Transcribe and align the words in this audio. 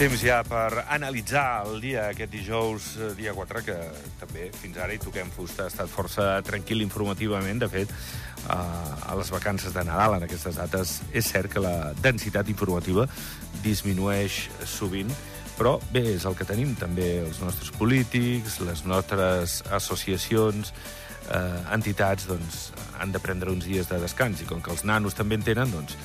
Temps 0.00 0.22
ja 0.24 0.38
per 0.48 0.86
analitzar 0.88 1.66
el 1.68 1.82
dia, 1.82 2.06
aquest 2.08 2.30
dijous, 2.32 2.84
eh, 2.96 3.10
dia 3.18 3.34
4, 3.36 3.60
que 3.66 3.74
també 4.16 4.46
fins 4.56 4.78
ara 4.80 4.94
hi 4.94 5.00
toquem 5.02 5.28
fusta. 5.28 5.66
Ha 5.66 5.68
estat 5.68 5.90
força 5.92 6.28
tranquil 6.40 6.80
informativament. 6.80 7.60
De 7.60 7.68
fet, 7.68 7.90
eh, 7.90 8.48
a 8.48 9.14
les 9.18 9.28
vacances 9.28 9.74
de 9.74 9.84
Nadal, 9.84 10.14
en 10.16 10.24
aquestes 10.24 10.56
dates, 10.56 11.02
és 11.12 11.26
cert 11.28 11.52
que 11.52 11.60
la 11.60 11.92
densitat 12.00 12.48
informativa 12.48 13.06
disminueix 13.62 14.48
sovint, 14.64 15.12
però 15.58 15.78
bé, 15.92 16.14
és 16.14 16.24
el 16.24 16.34
que 16.34 16.48
tenim. 16.48 16.74
També 16.80 17.20
els 17.20 17.42
nostres 17.44 17.68
polítics, 17.70 18.58
les 18.60 18.86
nostres 18.86 19.62
associacions, 19.68 20.72
eh, 21.28 21.74
entitats, 21.74 22.26
doncs, 22.26 22.72
han 22.98 23.12
de 23.12 23.20
prendre 23.20 23.50
uns 23.50 23.66
dies 23.66 23.86
de 23.88 24.00
descans. 24.00 24.40
I 24.40 24.48
com 24.48 24.62
que 24.62 24.70
els 24.70 24.82
nanos 24.82 25.12
també 25.14 25.34
en 25.34 25.42
tenen, 25.42 25.70
doncs, 25.70 25.98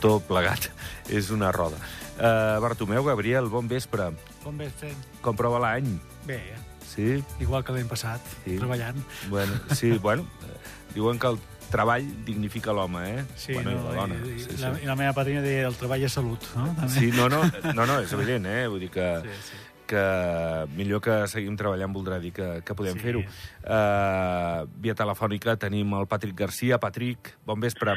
tot 0.00 0.24
plegat 0.28 0.70
és 1.08 1.30
una 1.34 1.52
roda. 1.52 1.76
Uh, 2.18 2.58
Bartomeu, 2.62 3.04
Gabriel, 3.06 3.46
bon 3.52 3.68
vespre. 3.70 4.10
Com 4.42 4.56
vespre? 4.58 4.90
Com 5.22 5.36
prova 5.38 5.60
l'any? 5.62 5.98
Bé, 6.26 6.40
Sí? 6.88 7.22
igual 7.38 7.62
que 7.62 7.72
l'any 7.76 7.86
passat, 7.86 8.20
Sí. 8.44 8.56
treballant. 8.58 8.96
Bueno, 9.28 9.52
sí, 9.76 9.92
bueno, 10.02 10.24
eh, 10.42 10.56
diuen 10.94 11.18
que 11.20 11.28
el 11.28 11.38
treball 11.70 12.06
dignifica 12.24 12.72
l'home, 12.72 13.02
eh? 13.20 13.24
Sí, 13.36 13.52
bueno, 13.52 13.70
i 13.70 13.74
no, 13.76 13.84
la 13.92 13.94
dona. 14.00 14.14
i, 14.24 14.38
sí, 14.40 14.48
i, 14.54 14.56
la, 14.58 14.70
sí. 14.74 14.82
I 14.82 14.86
la 14.88 14.96
meva 14.96 15.12
padrina 15.12 15.42
deia 15.44 15.66
el 15.68 15.76
treball 15.76 16.02
és 16.08 16.12
salut, 16.16 16.42
no? 16.56 16.70
També. 16.78 16.88
Sí, 16.96 17.10
no, 17.14 17.28
no, 17.28 17.42
no, 17.74 17.84
no, 17.86 17.98
és 18.00 18.12
evident, 18.16 18.46
eh? 18.48 18.66
Vull 18.72 18.80
dir 18.86 18.90
que, 18.90 19.06
sí, 19.22 19.36
sí. 19.50 19.60
que 19.92 20.02
millor 20.74 21.04
que 21.04 21.20
seguim 21.28 21.54
treballant 21.60 21.92
voldrà 21.94 22.18
dir 22.24 22.32
que, 22.32 22.48
que 22.64 22.74
podem 22.74 22.96
Sí. 22.96 23.04
fer-ho. 23.04 23.20
Uh, 23.68 24.64
via 24.80 24.96
telefònica 24.96 25.54
tenim 25.60 25.92
el 26.00 26.08
Patrick 26.08 26.34
Garcia. 26.40 26.80
Patrick, 26.80 27.34
bon 27.46 27.60
vespre. 27.60 27.94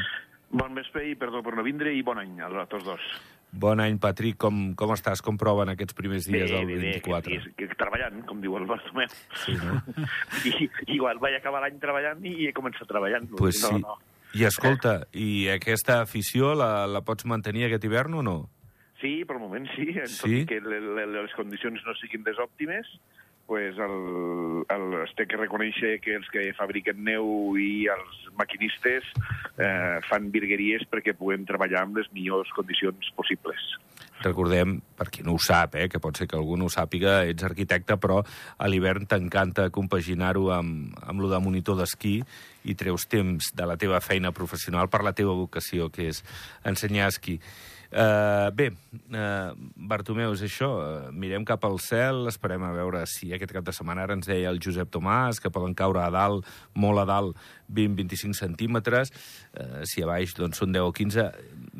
Bon 0.52 0.74
vespre 0.76 1.06
i 1.08 1.14
perdó 1.16 1.40
per 1.44 1.54
no 1.56 1.64
vindre 1.64 1.94
i 1.96 2.02
bon 2.04 2.18
any 2.20 2.36
a 2.44 2.66
tots 2.68 2.84
dos. 2.84 3.04
Bon 3.52 3.80
any, 3.80 3.98
Patrick. 4.00 4.38
Com, 4.40 4.72
com 4.76 4.92
estàs? 4.94 5.20
Com 5.24 5.36
proven 5.40 5.72
aquests 5.72 5.96
primers 5.96 6.28
dies 6.28 6.50
del 6.52 6.68
24? 6.68 7.28
que, 7.28 7.52
que, 7.56 7.66
que, 7.68 7.76
treballant, 7.80 8.22
com 8.28 8.40
diu 8.40 8.56
el 8.56 8.64
Bartomeu. 8.68 9.12
Sí, 9.44 9.56
no? 9.60 9.80
I, 10.48 10.70
igual 10.96 11.20
vaig 11.20 11.36
acabar 11.36 11.60
l'any 11.64 11.76
treballant 11.80 12.24
i 12.28 12.48
he 12.48 12.54
començat 12.56 12.88
treballant. 12.88 13.28
Pues 13.36 13.60
no, 13.64 13.74
sí. 13.74 13.84
no. 13.84 13.98
I 14.32 14.46
escolta, 14.48 14.94
i 15.12 15.48
aquesta 15.52 15.98
afició 16.00 16.54
la, 16.56 16.86
la 16.88 17.02
pots 17.04 17.28
mantenir 17.28 17.66
aquest 17.66 17.84
hivern 17.84 18.16
o 18.20 18.22
no? 18.24 18.36
Sí, 19.02 19.18
per 19.28 19.36
moment 19.42 19.66
sí, 19.74 19.90
tot 19.98 20.08
Sí? 20.08 20.38
i 20.40 20.46
que 20.48 20.60
le, 20.64 20.78
le, 20.80 21.08
les 21.18 21.32
condicions 21.36 21.84
no 21.84 21.96
siguin 22.00 22.24
les 22.24 22.40
òptimes, 22.40 22.88
pues 23.52 23.76
el, 23.76 24.64
el, 24.72 24.84
es 25.04 25.10
té 25.12 25.26
que 25.28 25.36
reconèixer 25.36 25.98
que 26.00 26.14
els 26.16 26.28
que 26.32 26.46
fabriquen 26.56 27.02
neu 27.04 27.52
i 27.60 27.84
els 27.92 28.22
maquinistes 28.40 29.04
eh, 29.60 29.98
fan 30.06 30.30
virgueries 30.32 30.86
perquè 30.88 31.12
puguem 31.18 31.44
treballar 31.44 31.82
amb 31.84 31.98
les 32.00 32.08
millors 32.16 32.48
condicions 32.56 33.10
possibles. 33.12 33.66
Recordem, 34.22 34.78
per 34.96 35.10
qui 35.12 35.20
no 35.26 35.34
ho 35.36 35.42
sap, 35.42 35.76
eh, 35.76 35.84
que 35.92 36.00
pot 36.00 36.16
ser 36.16 36.30
que 36.30 36.38
algú 36.38 36.56
no 36.56 36.70
ho 36.70 36.72
sàpiga, 36.72 37.18
ets 37.28 37.44
arquitecte, 37.44 37.98
però 38.00 38.22
a 38.24 38.70
l'hivern 38.72 39.04
t'encanta 39.10 39.68
compaginar-ho 39.68 40.48
amb, 40.56 40.96
amb 41.04 41.20
lo 41.20 41.28
de 41.28 41.42
monitor 41.44 41.76
d'esquí 41.76 42.22
i 42.64 42.78
treus 42.78 43.04
temps 43.04 43.52
de 43.52 43.68
la 43.68 43.76
teva 43.76 44.00
feina 44.00 44.32
professional 44.32 44.88
per 44.88 45.02
la 45.04 45.12
teva 45.12 45.36
vocació, 45.36 45.90
que 45.92 46.08
és 46.14 46.24
ensenyar 46.64 47.12
esquí. 47.12 47.36
Uh, 47.92 48.48
bé, 48.56 48.70
uh, 49.12 49.52
Bartomeu, 49.76 50.32
és 50.32 50.42
això. 50.46 50.70
Uh, 50.80 51.10
mirem 51.12 51.44
cap 51.44 51.66
al 51.68 51.76
cel, 51.84 52.22
esperem 52.30 52.64
a 52.64 52.70
veure 52.72 53.02
si 53.10 53.28
aquest 53.36 53.52
cap 53.52 53.66
de 53.66 53.74
setmana 53.76 54.06
ara 54.06 54.16
ens 54.16 54.30
deia 54.30 54.48
el 54.48 54.62
Josep 54.64 54.88
Tomàs 54.94 55.42
que 55.42 55.52
poden 55.52 55.76
caure 55.76 56.00
a 56.00 56.08
dalt, 56.14 56.48
molt 56.72 57.02
a 57.02 57.04
dalt, 57.10 57.36
20-25 57.68 58.38
centímetres, 58.40 59.12
uh, 59.60 59.82
si 59.84 60.00
a 60.00 60.08
baix 60.08 60.32
doncs, 60.38 60.62
són 60.62 60.72
10 60.72 60.88
o 60.88 60.96
15. 60.96 61.28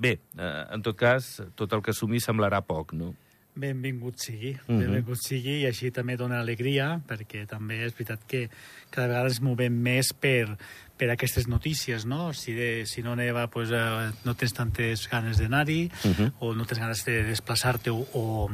Bé, 0.05 0.19
uh, 0.37 0.67
en 0.77 0.85
tot 0.85 1.01
cas, 1.01 1.39
tot 1.57 1.73
el 1.73 1.81
que 1.81 1.97
assumir 1.97 2.21
semblarà 2.21 2.61
poc, 2.61 2.93
no? 2.93 3.15
Benvingut 3.55 4.17
sigui, 4.17 4.55
Mhm. 4.67 4.79
benvingut 4.81 5.19
sigui, 5.21 5.59
i 5.61 5.67
així 5.67 5.91
també 5.93 6.17
dona 6.17 6.41
alegria, 6.41 7.03
perquè 7.07 7.47
també 7.47 7.85
és 7.85 7.93
veritat 7.93 8.21
que 8.27 8.49
cada 8.91 9.09
vegada 9.09 9.29
ens 9.29 9.43
movem 9.43 9.73
més 9.73 10.15
per, 10.15 10.57
per 10.97 11.11
aquestes 11.11 11.49
notícies, 11.49 12.07
no? 12.07 12.33
Si, 12.33 12.55
de, 12.55 12.87
si 12.87 13.03
no 13.03 13.15
neva, 13.15 13.49
pues, 13.51 13.69
eh, 13.71 14.11
no 14.25 14.35
tens 14.35 14.55
tantes 14.55 15.07
ganes 15.11 15.37
d'anar-hi, 15.37 15.91
Mhm. 16.05 16.33
o 16.41 16.55
no 16.55 16.65
tens 16.65 16.81
ganes 16.81 17.05
de 17.05 17.25
desplaçar-te 17.25 17.91
o, 17.91 18.07
o, 18.15 18.51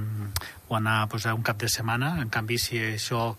o 0.69 0.77
anar 0.77 1.09
pues, 1.09 1.27
a 1.27 1.35
un 1.35 1.43
cap 1.43 1.59
de 1.61 1.69
setmana. 1.69 2.21
En 2.21 2.29
canvi, 2.29 2.59
si 2.59 2.79
això 2.79 3.37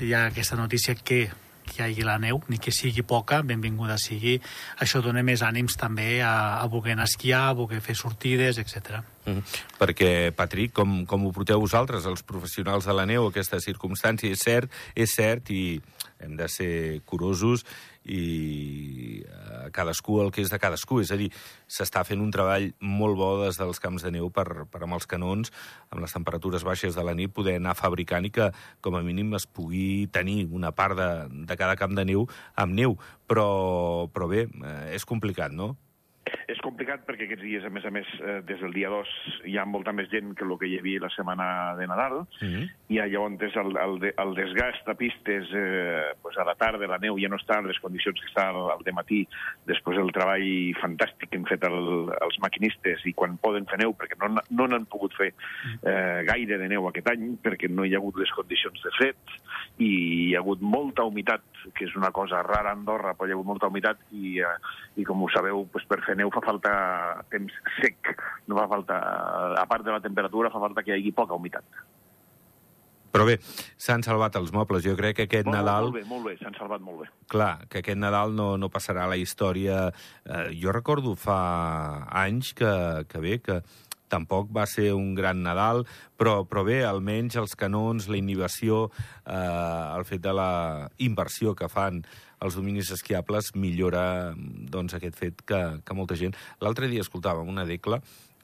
hi 0.00 0.12
ha 0.14 0.26
aquesta 0.26 0.54
notícia 0.56 0.94
que 0.94 1.30
que 1.64 1.80
hi 1.88 1.92
hagi 1.92 2.02
la 2.02 2.18
neu, 2.18 2.42
ni 2.48 2.58
que 2.58 2.72
sigui 2.72 3.02
poca, 3.02 3.40
benvinguda 3.40 3.96
sigui. 3.96 4.40
Això 4.80 5.00
dona 5.00 5.22
més 5.22 5.40
ànims 5.42 5.76
també 5.76 6.20
a, 6.20 6.58
a 6.60 6.66
voler 6.66 6.92
anar 6.92 7.04
a 7.04 7.04
esquiar, 7.04 7.48
a 7.48 7.52
voler 7.52 7.80
fer 7.80 7.94
sortides, 7.94 8.58
etc. 8.58 9.04
Mm 9.24 9.32
-hmm. 9.32 9.42
Perquè, 9.78 10.32
Patrick, 10.32 10.72
com, 10.74 11.06
com 11.06 11.26
ho 11.26 11.32
porteu 11.32 11.60
vosaltres, 11.60 12.06
els 12.06 12.22
professionals 12.22 12.84
de 12.84 12.92
la 12.92 13.06
neu, 13.06 13.26
aquesta 13.26 13.60
circumstància? 13.60 14.30
És 14.30 14.40
cert, 14.40 14.70
és 14.94 15.10
cert, 15.14 15.50
i 15.50 15.80
hem 16.22 16.36
de 16.36 16.48
ser 16.48 17.02
curosos 17.04 17.64
i 18.04 19.22
eh, 19.22 19.70
cadascú 19.74 20.20
el 20.22 20.32
que 20.34 20.42
és 20.42 20.50
de 20.50 20.58
cadascú. 20.58 21.00
És 21.02 21.12
a 21.14 21.18
dir, 21.18 21.30
s'està 21.70 22.04
fent 22.06 22.22
un 22.22 22.30
treball 22.34 22.72
molt 22.80 23.16
bo 23.18 23.44
des 23.44 23.58
dels 23.60 23.80
camps 23.82 24.02
de 24.02 24.10
neu 24.10 24.30
per, 24.30 24.66
per 24.70 24.82
amb 24.82 24.94
els 24.98 25.06
canons, 25.06 25.52
amb 25.90 26.02
les 26.02 26.12
temperatures 26.12 26.64
baixes 26.64 26.94
de 26.98 27.04
la 27.06 27.14
nit, 27.14 27.32
poder 27.34 27.56
anar 27.60 27.76
fabricant 27.78 28.26
i 28.26 28.30
que, 28.30 28.50
com 28.80 28.98
a 28.98 29.02
mínim, 29.02 29.34
es 29.34 29.46
pugui 29.46 30.08
tenir 30.12 30.46
una 30.50 30.72
part 30.72 30.98
de, 30.98 31.10
de 31.46 31.56
cada 31.56 31.76
camp 31.76 31.94
de 31.98 32.06
neu 32.08 32.26
amb 32.56 32.74
neu. 32.74 32.98
Però, 33.28 34.08
però 34.12 34.28
bé, 34.28 34.46
eh, 34.48 34.94
és 34.96 35.08
complicat, 35.08 35.52
no? 35.54 35.76
És 36.50 36.60
complicat 36.64 37.04
perquè 37.06 37.26
aquests 37.28 37.44
dies, 37.44 37.64
a 37.64 37.70
més 37.70 37.84
a 37.84 37.90
més, 37.90 38.08
eh, 38.20 38.40
des 38.46 38.60
del 38.60 38.72
dia 38.72 38.88
2 38.88 39.12
hi 39.50 39.56
ha 39.58 39.66
molta 39.68 39.92
més 39.92 40.10
gent 40.10 40.34
que 40.34 40.44
el 40.44 40.56
que 40.58 40.70
hi 40.70 40.78
havia 40.78 41.04
la 41.04 41.12
setmana 41.14 41.74
de 41.78 41.86
Nadal, 41.86 42.26
Mm 42.42 42.48
-hmm. 42.48 42.68
i 42.88 42.98
llavors 42.98 43.56
el, 43.56 43.76
el, 43.76 44.14
el 44.16 44.34
desgast 44.34 44.88
a 44.88 44.94
pistes 44.94 45.46
eh, 45.54 46.12
pues 46.22 46.36
a 46.36 46.44
la 46.44 46.54
tarda, 46.54 46.86
la 46.86 46.98
neu 46.98 47.18
ja 47.18 47.28
no 47.28 47.36
està 47.36 47.58
en 47.58 47.66
les 47.66 47.78
condicions 47.78 48.18
que 48.20 48.28
està 48.28 48.48
al, 48.48 48.70
al 48.70 48.82
matí 48.92 49.26
després 49.66 49.96
del 49.96 50.12
treball 50.12 50.74
fantàstic 50.80 51.30
que 51.30 51.38
han 51.38 51.46
fet 51.46 51.64
el, 51.64 52.10
els 52.20 52.38
maquinistes 52.42 53.04
i 53.06 53.12
quan 53.12 53.38
poden 53.38 53.66
fer 53.70 53.78
neu, 53.78 53.94
perquè 53.94 54.18
no, 54.20 54.40
no 54.50 54.66
n'han 54.66 54.86
pogut 54.86 55.14
fer 55.14 55.30
eh, 55.82 56.22
gaire 56.28 56.58
de 56.58 56.68
neu 56.68 56.88
aquest 56.88 57.08
any, 57.14 57.36
perquè 57.42 57.70
no 57.70 57.84
hi 57.84 57.94
ha 57.94 58.00
hagut 58.02 58.18
les 58.20 58.32
condicions 58.36 58.82
de 58.82 58.92
fred 58.98 59.16
i 59.78 59.92
hi 60.28 60.34
ha 60.34 60.42
hagut 60.42 60.60
molta 60.60 61.04
humitat, 61.08 61.44
que 61.76 61.86
és 61.86 61.94
una 61.96 62.10
cosa 62.10 62.42
rara 62.42 62.72
a 62.72 62.76
Andorra, 62.76 63.14
però 63.14 63.28
hi 63.28 63.32
ha 63.32 63.38
hagut 63.38 63.48
molta 63.48 63.70
humitat 63.70 64.02
i, 64.10 64.38
eh, 64.40 64.56
i 65.00 65.06
com 65.08 65.22
ho 65.22 65.30
sabeu, 65.32 65.64
pues, 65.72 65.86
per 65.88 66.02
fer 66.06 66.16
neu 66.18 66.31
fa 66.34 66.42
falta 66.44 66.74
temps 67.32 67.54
sec, 67.78 68.14
no 68.48 68.58
fa 68.58 68.68
falta, 68.70 69.00
a 69.60 69.66
part 69.70 69.84
de 69.86 69.94
la 69.94 70.02
temperatura, 70.04 70.52
fa 70.52 70.62
falta 70.62 70.84
que 70.84 70.94
hi 70.94 71.00
hagi 71.00 71.12
poca 71.16 71.38
humitat. 71.38 71.82
Però 73.12 73.26
bé, 73.28 73.36
s'han 73.76 74.00
salvat 74.00 74.38
els 74.40 74.54
mobles. 74.56 74.80
Jo 74.86 74.96
crec 74.96 75.18
que 75.18 75.26
aquest 75.28 75.44
Molt, 75.44 75.58
Nadal... 75.58 75.90
Molt 75.90 75.98
bé, 75.98 76.04
molt 76.08 76.28
bé, 76.30 76.36
s'han 76.40 76.56
salvat 76.56 76.80
molt 76.80 77.02
bé. 77.04 77.10
Clar, 77.28 77.52
que 77.68 77.82
aquest 77.82 78.00
Nadal 78.00 78.32
no, 78.38 78.54
no 78.56 78.72
passarà 78.72 79.04
a 79.04 79.12
la 79.12 79.18
història. 79.20 79.84
Eh, 80.24 80.46
jo 80.56 80.72
recordo 80.72 81.12
fa 81.20 81.38
anys 82.24 82.54
que, 82.56 82.72
que 83.12 83.20
bé, 83.20 83.36
que 83.44 83.60
tampoc 84.12 84.50
va 84.52 84.64
ser 84.68 84.90
un 84.96 85.12
gran 85.16 85.42
Nadal, 85.44 85.84
però, 86.20 86.42
però 86.48 86.64
bé, 86.68 86.82
almenys 86.88 87.38
els 87.40 87.56
canons, 87.58 88.08
la 88.12 88.20
inhibició, 88.20 88.86
eh, 89.24 89.36
el 89.36 90.08
fet 90.08 90.24
de 90.24 90.34
la 90.36 90.50
inversió 91.04 91.56
que 91.56 91.68
fan 91.72 92.02
els 92.42 92.58
dominis 92.58 92.90
esquiables 92.94 93.52
millora 93.54 94.34
doncs, 94.36 94.96
aquest 94.98 95.18
fet 95.18 95.42
que, 95.46 95.62
que 95.84 95.96
molta 95.96 96.18
gent... 96.18 96.36
L'altre 96.62 96.90
dia 96.90 97.04
escoltàvem 97.04 97.48
una 97.48 97.66
decla, 97.68 98.00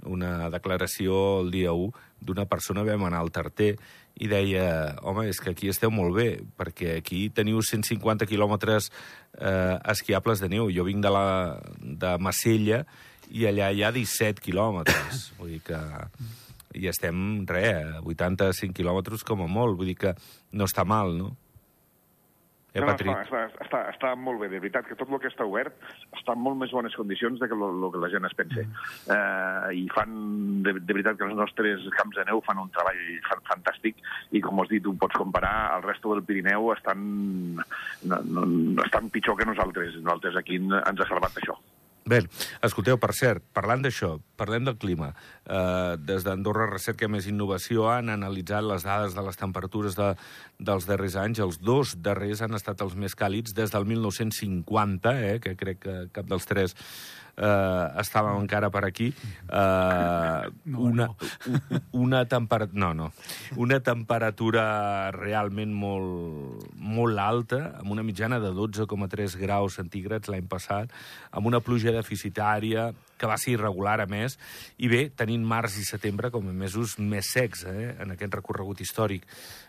una 0.07 0.49
declaració 0.55 1.41
el 1.43 1.51
dia 1.51 1.73
1 1.75 1.91
d'una 2.29 2.47
persona, 2.51 2.87
vam 2.87 3.07
anar 3.07 3.23
al 3.23 3.33
Tarter, 3.35 3.75
i 4.19 4.27
deia, 4.31 4.97
home, 5.07 5.29
és 5.31 5.39
que 5.39 5.53
aquí 5.55 5.71
esteu 5.71 5.93
molt 5.95 6.17
bé, 6.17 6.29
perquè 6.59 6.97
aquí 6.99 7.29
teniu 7.35 7.61
150 7.63 8.27
quilòmetres 8.27 8.91
eh, 8.91 9.77
esquiables 9.93 10.43
de 10.43 10.51
neu. 10.51 10.73
Jo 10.75 10.87
vinc 10.89 11.05
de, 11.05 11.13
la, 11.15 11.29
de 11.79 12.17
Massella 12.19 12.83
i 13.31 13.47
allà 13.47 13.71
hi 13.71 13.85
ha 13.87 13.93
17 13.95 14.43
quilòmetres. 14.43 15.29
Vull 15.39 15.57
dir 15.57 15.65
que... 15.71 15.81
I 16.79 16.85
estem, 16.91 17.47
res, 17.49 17.95
a 17.97 18.03
85 18.05 18.77
quilòmetres 18.77 19.23
com 19.27 19.41
a 19.41 19.47
molt. 19.49 19.79
Vull 19.79 19.89
dir 19.89 19.97
que 20.03 20.11
no 20.53 20.67
està 20.69 20.85
mal, 20.87 21.15
no? 21.17 21.31
Eh, 22.75 22.81
No, 22.81 22.87
no, 22.87 22.93
està, 22.93 23.15
està, 23.25 23.65
està, 23.65 23.79
està 23.95 24.11
molt 24.21 24.43
bé, 24.43 24.51
de 24.53 24.59
veritat, 24.61 24.85
que 24.87 24.97
tot 24.99 25.09
el 25.09 25.21
que 25.23 25.31
està 25.31 25.47
obert 25.49 25.73
està 26.13 26.35
en 26.37 26.43
molt 26.45 26.59
més 26.61 26.75
bones 26.75 26.95
condicions 26.99 27.41
de 27.41 27.49
que 27.49 27.57
el 27.57 27.87
que 27.95 28.03
la 28.03 28.11
gent 28.13 28.29
es 28.29 28.37
pensa. 28.37 28.65
Eh, 29.15 29.73
I 29.81 29.87
fan, 29.95 30.13
de, 30.67 30.75
de 30.77 30.93
veritat, 30.93 31.17
que 31.17 31.25
els 31.25 31.39
nostres 31.39 31.89
camps 31.97 32.21
de 32.21 32.27
neu 32.29 32.43
fan 32.45 32.61
un 32.61 32.71
treball 32.77 33.01
fan, 33.31 33.43
fantàstic 33.49 34.05
i, 34.31 34.43
com 34.45 34.61
has 34.61 34.69
dit, 34.69 34.85
ho 34.85 34.95
pots 35.01 35.17
comparar, 35.17 35.57
el 35.79 35.89
resto 35.89 36.13
del 36.13 36.25
Pirineu 36.29 36.73
estan, 36.77 37.01
no, 37.57 38.23
no, 38.37 38.47
estan 38.85 39.09
pitjor 39.15 39.41
que 39.41 39.49
nosaltres. 39.49 39.97
Nosaltres 40.03 40.37
aquí 40.37 40.61
ens 40.61 41.01
ha 41.01 41.09
salvat 41.09 41.41
això. 41.41 41.57
Bé, 42.09 42.23
escolteu, 42.65 42.97
per 42.97 43.11
cert, 43.13 43.43
parlant 43.53 43.83
d'això, 43.85 44.15
parlem 44.41 44.65
del 44.65 44.79
clima. 44.81 45.11
Eh, 45.45 45.97
des 46.01 46.25
d'Andorra 46.25 46.65
Recerca 46.71 47.09
Més 47.13 47.27
Innovació 47.29 47.85
han 47.93 48.09
analitzat 48.15 48.65
les 48.65 48.87
dades 48.87 49.17
de 49.17 49.25
les 49.27 49.37
temperatures 49.37 49.99
de, 49.99 50.09
dels 50.71 50.89
darrers 50.89 51.19
anys. 51.21 51.43
Els 51.45 51.61
dos 51.61 51.99
darrers 52.01 52.41
han 52.41 52.57
estat 52.57 52.81
els 52.87 52.97
més 52.97 53.13
càlids 53.19 53.53
des 53.53 53.75
del 53.75 53.85
1950, 53.93 55.15
eh, 55.21 55.37
que 55.45 55.53
crec 55.61 55.83
que 55.85 55.99
cap 56.17 56.31
dels 56.33 56.49
tres 56.49 56.77
eh, 57.39 58.01
estàvem 58.03 58.41
encara 58.43 58.71
per 58.75 58.85
aquí, 58.89 59.09
eh, 59.49 60.51
una, 60.75 61.09
una 61.93 62.25
temperatura... 62.27 62.79
No, 62.79 62.93
no. 62.95 63.11
Una 63.57 63.81
temperatura 63.85 65.11
realment 65.15 65.73
molt, 65.75 66.69
molt 66.75 67.23
alta, 67.23 67.61
amb 67.81 67.95
una 67.95 68.05
mitjana 68.07 68.41
de 68.43 68.53
12,3 68.55 69.39
graus 69.41 69.79
centígrads 69.79 70.31
l'any 70.31 70.49
passat, 70.51 70.93
amb 71.31 71.49
una 71.51 71.63
pluja 71.65 71.95
deficitària 71.95 72.91
que 73.19 73.27
va 73.27 73.37
ser 73.41 73.57
irregular, 73.57 73.99
a 74.01 74.07
més, 74.07 74.39
i 74.79 74.89
bé, 74.91 75.09
tenint 75.19 75.43
març 75.47 75.81
i 75.81 75.85
setembre 75.87 76.31
com 76.31 76.47
a 76.47 76.55
mesos 76.55 76.97
més 77.03 77.33
secs 77.35 77.65
eh, 77.67 77.91
en 77.99 78.15
aquest 78.15 78.39
recorregut 78.39 78.81
històric. 78.85 79.27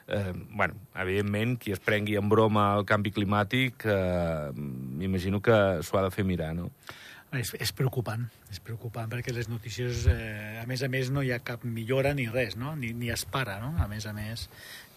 Eh, 0.08 0.34
bueno, 0.54 0.78
evidentment, 1.02 1.58
qui 1.62 1.74
es 1.74 1.82
prengui 1.82 2.18
en 2.20 2.30
broma 2.30 2.70
el 2.78 2.86
canvi 2.90 3.14
climàtic, 3.16 3.86
eh, 3.90 4.50
m'imagino 4.54 5.42
que 5.42 5.58
s'ho 5.82 5.98
ha 5.98 6.06
de 6.06 6.14
fer 6.14 6.28
mirar, 6.30 6.54
no? 6.58 6.70
És, 7.30 7.52
és 7.62 7.70
preocupant, 7.78 8.24
és 8.50 8.58
preocupant 8.66 9.10
perquè 9.12 9.30
les 9.36 9.52
notícies, 9.52 10.08
eh, 10.10 10.58
a 10.58 10.64
més 10.66 10.82
a 10.82 10.88
més, 10.90 11.12
no 11.14 11.22
hi 11.22 11.30
ha 11.30 11.38
cap 11.46 11.62
millora 11.62 12.16
ni 12.18 12.26
res, 12.26 12.56
no? 12.58 12.74
ni, 12.76 12.90
ni 12.98 13.12
es 13.14 13.28
para, 13.30 13.60
no? 13.62 13.76
a 13.78 13.86
més 13.92 14.08
a 14.10 14.14
més, 14.18 14.48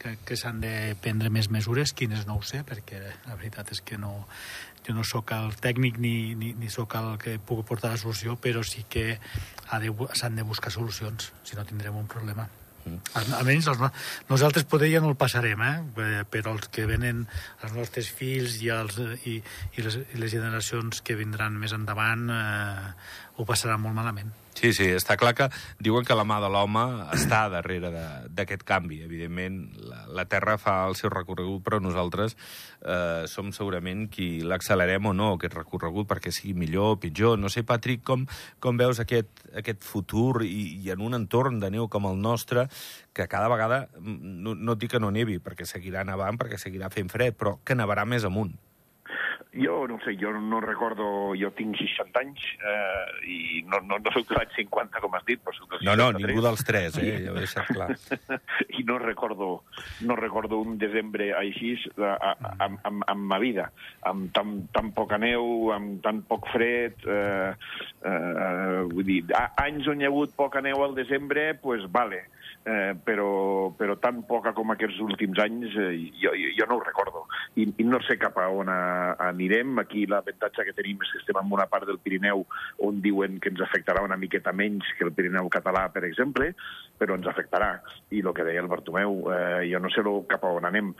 que, 0.00 0.14
que 0.24 0.38
s'han 0.40 0.62
de 0.64 0.72
prendre 1.04 1.28
més 1.28 1.50
mesures, 1.52 1.92
quines 1.92 2.24
no 2.24 2.38
ho 2.40 2.46
sé, 2.48 2.62
perquè 2.64 3.02
la 3.02 3.36
veritat 3.36 3.74
és 3.76 3.84
que 3.84 4.00
no, 4.00 4.14
jo 4.86 4.96
no 4.96 5.04
sóc 5.04 5.34
el 5.36 5.52
tècnic 5.60 6.00
ni, 6.00 6.32
ni, 6.32 6.54
ni 6.56 6.72
sóc 6.72 6.96
el 7.02 7.12
que 7.20 7.36
pugui 7.36 7.68
portar 7.68 7.92
la 7.92 8.00
solució, 8.00 8.40
però 8.40 8.64
sí 8.64 8.86
que 8.88 9.18
ha 9.68 9.84
de 9.84 9.92
s'han 10.16 10.40
de 10.40 10.48
buscar 10.48 10.72
solucions, 10.72 11.34
si 11.44 11.60
no 11.60 11.68
tindrem 11.68 12.00
un 12.00 12.08
problema. 12.08 12.48
Almenys 13.38 13.68
els, 13.70 13.78
no- 13.80 13.92
nosaltres 14.30 14.66
poder 14.66 14.90
ja 14.92 15.00
no 15.00 15.12
el 15.12 15.18
passarem? 15.20 15.62
Eh, 15.62 16.24
però 16.30 16.56
els 16.56 16.68
que 16.74 16.86
venen, 16.88 17.24
els 17.62 17.74
nostres 17.78 18.10
fills 18.10 18.58
i, 18.62 18.72
els, 18.74 18.98
i, 19.28 19.38
i, 19.76 19.84
les, 19.86 20.00
i 20.14 20.18
les 20.22 20.34
generacions 20.34 21.02
que 21.06 21.18
vindran 21.18 21.54
més 21.58 21.74
endavant 21.76 22.28
eh, 22.34 22.92
ho 23.38 23.46
passaran 23.48 23.80
molt 23.84 23.94
malament. 24.00 24.32
Sí, 24.52 24.70
sí, 24.76 24.84
està 24.92 25.16
clar 25.16 25.32
que 25.34 25.46
diuen 25.82 26.04
que 26.04 26.14
la 26.14 26.26
mà 26.28 26.36
de 26.42 26.48
l'home 26.52 26.82
està 27.16 27.46
darrere 27.50 27.88
d'aquest 28.36 28.62
canvi. 28.68 29.00
Evidentment, 29.06 29.56
la, 29.88 30.02
la 30.12 30.24
Terra 30.28 30.58
fa 30.60 30.74
el 30.88 30.96
seu 30.98 31.10
recorregut, 31.10 31.62
però 31.64 31.80
nosaltres 31.80 32.36
eh, 32.36 33.24
som 33.32 33.48
segurament 33.56 34.04
qui 34.12 34.28
l'accelerem 34.44 35.08
o 35.08 35.14
no, 35.16 35.32
aquest 35.38 35.56
recorregut, 35.56 36.06
perquè 36.10 36.30
sigui 36.34 36.52
millor 36.64 36.96
o 36.96 36.98
pitjor. 37.00 37.40
No 37.40 37.50
sé, 37.52 37.64
Patrick, 37.66 38.04
com, 38.06 38.26
com 38.62 38.80
veus 38.80 39.00
aquest, 39.02 39.32
aquest 39.56 39.80
futur 39.88 40.44
i, 40.44 40.82
i 40.84 40.92
en 40.92 41.00
un 41.02 41.16
entorn 41.16 41.56
de 41.62 41.72
neu 41.72 41.88
com 41.88 42.10
el 42.12 42.20
nostre, 42.20 42.68
que 43.16 43.26
cada 43.32 43.48
vegada, 43.52 43.86
mm, 43.98 44.18
no, 44.44 44.54
no 44.54 44.76
et 44.76 44.84
dic 44.84 44.92
que 44.94 45.00
no 45.02 45.10
nevi, 45.14 45.40
perquè 45.40 45.64
seguirà 45.68 46.04
nevant, 46.04 46.36
perquè 46.38 46.60
seguirà 46.60 46.92
fent 46.92 47.08
fred, 47.12 47.40
però 47.40 47.56
que 47.64 47.78
nevarà 47.78 48.04
més 48.04 48.28
amunt. 48.28 48.52
Jo 49.52 49.86
no 49.86 49.98
sé, 50.00 50.16
jo 50.16 50.32
no 50.32 50.60
recordo... 50.64 51.34
Jo 51.36 51.50
tinc 51.56 51.76
60 51.76 52.20
anys 52.20 52.44
eh, 52.64 53.28
i 53.28 53.38
no, 53.68 53.82
no, 53.84 53.98
no 54.00 54.12
soc 54.14 54.30
de 54.30 54.36
l'any 54.38 54.52
50, 54.54 55.02
com 55.04 55.16
has 55.18 55.26
dit, 55.28 55.40
però 55.44 55.52
soc 55.56 55.74
del 55.74 55.84
No, 55.84 55.96
no, 55.98 56.06
63. 56.14 56.30
ningú 56.30 56.44
dels 56.46 56.64
tres, 56.64 56.96
eh? 56.96 57.10
Ja 57.26 57.32
ho 57.32 57.36
he 57.36 57.44
deixat 57.44 57.68
clar. 57.68 57.88
i 58.78 58.84
no 58.88 58.96
recordo, 59.02 59.50
no 60.08 60.16
recordo 60.16 60.60
un 60.64 60.78
desembre 60.80 61.32
així 61.36 61.74
a, 61.98 62.14
a, 62.14 62.32
a, 62.32 62.70
amb, 62.88 63.04
amb 63.12 63.28
ma 63.32 63.40
vida, 63.42 63.68
amb 64.08 64.32
tan, 64.36 64.54
tan 64.72 64.92
poca 64.96 65.20
neu, 65.20 65.72
amb 65.76 66.00
tan 66.04 66.22
poc 66.28 66.48
fred, 66.54 67.04
eh, 67.04 67.52
eh, 68.08 68.82
vull 68.92 69.08
dir, 69.08 69.22
a, 69.36 69.50
anys 69.66 69.90
on 69.92 70.00
hi 70.00 70.08
ha 70.08 70.12
hagut 70.12 70.32
poca 70.38 70.64
neu 70.64 70.80
al 70.84 70.96
desembre, 70.96 71.52
pues 71.60 71.84
vale, 71.92 72.24
eh, 72.64 72.94
però, 73.04 73.72
però 73.76 73.96
tan 73.98 74.22
poca 74.28 74.52
com 74.54 74.70
aquests 74.74 75.00
últims 75.02 75.38
anys 75.42 75.74
eh, 75.76 75.92
jo, 76.22 76.32
jo, 76.34 76.66
no 76.68 76.78
ho 76.78 76.84
recordo. 76.84 77.26
I, 77.58 77.66
I 77.82 77.86
no 77.88 78.00
sé 78.06 78.18
cap 78.20 78.38
a 78.38 78.48
on 78.48 78.70
a, 78.70 79.16
anirem. 79.42 79.78
Aquí 79.82 80.06
l'avantatge 80.06 80.64
que 80.68 80.76
tenim 80.76 81.02
és 81.02 81.10
que 81.12 81.20
estem 81.20 81.38
en 81.40 81.50
una 81.52 81.66
part 81.66 81.86
del 81.88 81.98
Pirineu 81.98 82.46
on 82.86 83.02
diuen 83.02 83.40
que 83.42 83.50
ens 83.52 83.60
afectarà 83.64 84.04
una 84.06 84.16
miqueta 84.16 84.52
menys 84.52 84.86
que 84.98 85.04
el 85.04 85.12
Pirineu 85.12 85.50
català, 85.52 85.88
per 85.92 86.04
exemple, 86.06 86.52
però 86.98 87.16
ens 87.18 87.26
afectarà. 87.26 87.72
I 88.14 88.22
el 88.22 88.32
que 88.36 88.46
deia 88.46 88.62
el 88.62 88.70
Bartomeu, 88.70 89.26
eh, 89.34 89.66
jo 89.70 89.80
no 89.82 89.90
sé 89.90 90.04
cap 90.28 90.44
a 90.44 90.52
on 90.52 90.66
anem, 90.68 90.92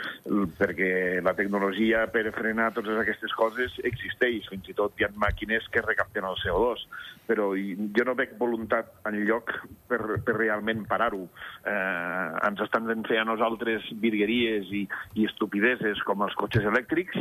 perquè 0.59 1.21
la 1.23 1.35
tecnologia 1.39 2.07
per 2.11 2.31
frenar 2.35 2.73
totes 2.75 2.99
aquestes 2.99 3.33
coses 3.39 3.79
existeix. 3.85 4.49
Fins 4.51 4.69
i 4.69 4.75
tot 4.75 4.99
hi 4.99 5.07
ha 5.07 5.13
màquines 5.15 5.69
que 5.71 5.85
recapten 5.85 6.25
el 6.25 6.39
CO2, 6.43 6.87
però 7.27 7.53
jo 7.55 8.05
no 8.07 8.17
veig 8.19 8.35
voluntat 8.39 8.91
en 9.09 9.21
lloc 9.27 9.53
per, 9.89 10.01
per 10.25 10.37
realment 10.39 10.85
parar-ho. 10.89 11.27
Eh, 11.65 12.29
ens 12.49 12.63
estan 12.67 12.89
fent 13.07 13.23
a 13.23 13.29
nosaltres 13.29 13.89
virgueries 14.03 14.71
i, 14.73 14.87
i 15.15 15.27
estupideses 15.29 16.03
com 16.09 16.25
els 16.27 16.35
cotxes 16.39 16.67
elèctrics 16.67 17.21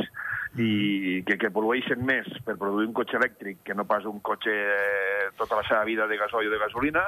i 0.60 1.11
que, 1.26 1.36
que 1.40 1.50
pol·lueixen 1.54 2.02
més 2.06 2.28
per 2.46 2.56
produir 2.60 2.88
un 2.88 2.96
cotxe 2.96 3.18
elèctric 3.18 3.62
que 3.66 3.76
no 3.76 3.86
pas 3.88 4.06
un 4.08 4.20
cotxe 4.24 4.52
eh, 4.52 5.28
tota 5.38 5.58
la 5.58 5.66
seva 5.68 5.84
vida 5.88 6.08
de 6.10 6.18
gasoil 6.20 6.50
o 6.50 6.54
de 6.54 6.60
gasolina 6.62 7.06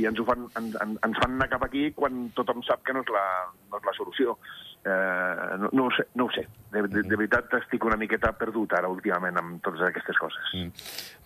i 0.00 0.06
ens, 0.08 0.20
ho 0.20 0.26
fan, 0.28 0.46
en, 0.60 0.70
en, 0.84 0.96
ens 1.08 1.20
fan 1.20 1.36
anar 1.36 1.50
cap 1.52 1.66
aquí 1.66 1.90
quan 1.96 2.28
tothom 2.36 2.64
sap 2.66 2.84
que 2.86 2.96
no 2.96 3.04
és 3.04 3.12
la, 3.12 3.26
no 3.70 3.80
és 3.80 3.88
la 3.88 3.96
solució. 3.98 4.36
Eh, 4.84 5.56
no, 5.62 5.68
no 5.72 5.84
ho 5.86 5.90
sé, 5.94 6.08
no 6.18 6.24
ho 6.26 6.30
sé. 6.34 6.42
De, 6.72 6.82
de, 6.90 7.02
de 7.06 7.16
veritat 7.18 7.52
estic 7.60 7.84
una 7.86 7.98
miqueta 8.00 8.32
perdut 8.34 8.72
ara 8.74 8.88
últimament 8.90 9.36
amb 9.38 9.60
totes 9.62 9.84
aquestes 9.86 10.18
coses. 10.18 10.48
Mm. 10.58 10.72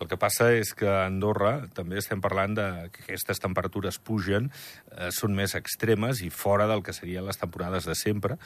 El 0.03 0.11
que 0.11 0.19
passa 0.21 0.51
és 0.53 0.73
que 0.77 0.89
a 0.91 1.07
Andorra 1.07 1.55
també 1.73 1.97
estem 1.97 2.21
parlant 2.21 2.53
de 2.57 2.67
que 2.93 3.01
aquestes 3.05 3.41
temperatures 3.41 3.97
pugen, 3.97 4.51
eh, 4.93 5.09
són 5.15 5.33
més 5.37 5.57
extremes 5.57 6.21
i 6.21 6.29
fora 6.29 6.69
del 6.69 6.85
que 6.85 6.93
serien 6.93 7.25
les 7.25 7.41
temporades 7.41 7.89
de 7.89 7.97
sempre 7.97 8.37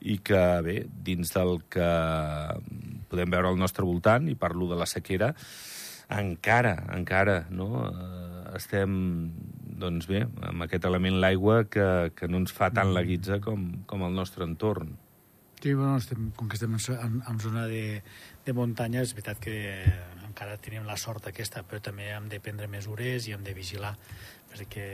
i 0.00 0.16
que, 0.24 0.42
bé, 0.64 0.80
dins 0.88 1.34
del 1.34 1.58
que 1.68 1.90
podem 3.12 3.36
veure 3.36 3.52
al 3.52 3.60
nostre 3.60 3.84
voltant, 3.84 4.30
i 4.32 4.38
parlo 4.38 4.70
de 4.70 4.80
la 4.80 4.88
sequera, 4.88 5.34
encara, 6.12 6.76
encara, 6.96 7.44
no?, 7.50 7.86
eh, 7.88 8.34
estem, 8.54 8.92
doncs 9.80 10.06
bé, 10.06 10.24
amb 10.46 10.66
aquest 10.66 10.84
element 10.86 11.16
l'aigua 11.22 11.64
que, 11.66 12.12
que 12.14 12.28
no 12.30 12.42
ens 12.42 12.54
fa 12.54 12.70
tant 12.74 12.92
la 12.94 13.02
guitza 13.06 13.40
com, 13.42 13.66
com 13.90 14.04
el 14.06 14.14
nostre 14.14 14.46
entorn. 14.46 14.94
Sí, 15.64 15.72
bueno, 15.72 15.96
estem, 15.96 16.28
com 16.36 16.48
que 16.50 16.58
estem 16.58 16.74
en, 16.76 17.20
en 17.24 17.40
zona 17.40 17.64
de, 17.66 18.02
de 18.44 18.52
muntanya, 18.52 19.00
és 19.00 19.14
veritat 19.16 19.40
que 19.40 19.56
encara 20.26 20.58
tenim 20.60 20.84
la 20.84 20.98
sort 21.00 21.30
aquesta, 21.30 21.62
però 21.64 21.80
també 21.80 22.10
hem 22.12 22.28
de 22.28 22.40
prendre 22.42 22.68
mesures 22.68 23.28
i 23.28 23.32
hem 23.32 23.42
de 23.46 23.54
vigilar, 23.56 23.94
perquè 24.52 24.86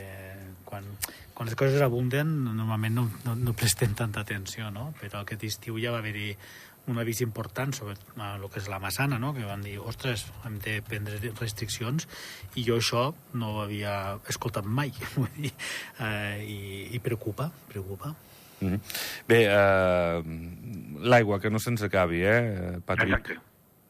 quan, 0.64 0.86
quan 1.34 1.50
les 1.50 1.58
coses 1.58 1.82
abunden 1.82 2.30
normalment 2.46 2.94
no, 3.00 3.06
no, 3.26 3.34
no 3.34 3.56
prestem 3.58 3.96
tanta 3.98 4.22
atenció, 4.22 4.70
no? 4.70 4.92
Però 5.00 5.24
aquest 5.24 5.48
estiu 5.48 5.80
ja 5.82 5.90
va 5.90 6.04
haver-hi 6.04 6.36
un 6.90 6.98
avís 6.98 7.20
important 7.24 7.74
sobre 7.76 7.94
eh, 7.94 8.30
el 8.34 8.46
que 8.50 8.60
és 8.60 8.68
la 8.70 8.80
Massana, 8.82 9.18
no? 9.22 9.32
que 9.36 9.46
van 9.46 9.62
dir, 9.64 9.78
ostres, 9.78 10.26
hem 10.46 10.58
de 10.64 10.80
prendre 10.86 11.18
restriccions, 11.40 12.08
i 12.54 12.64
jo 12.66 12.80
això 12.80 13.10
no 13.38 13.54
ho 13.54 13.60
havia 13.64 14.18
escoltat 14.30 14.66
mai, 14.66 14.92
vull 15.16 15.30
dir, 15.38 15.52
eh, 16.00 16.40
i, 16.44 16.58
i 16.96 17.02
preocupa, 17.04 17.50
preocupa. 17.70 18.14
Mm 18.60 18.74
-hmm. 18.74 18.80
Bé, 19.28 19.40
eh, 19.48 20.22
l'aigua, 21.00 21.40
que 21.40 21.50
no 21.50 21.58
se'ns 21.58 21.82
acabi, 21.82 22.22
eh, 22.22 22.80
Patrick? 22.84 23.18
Exacte. 23.18 23.40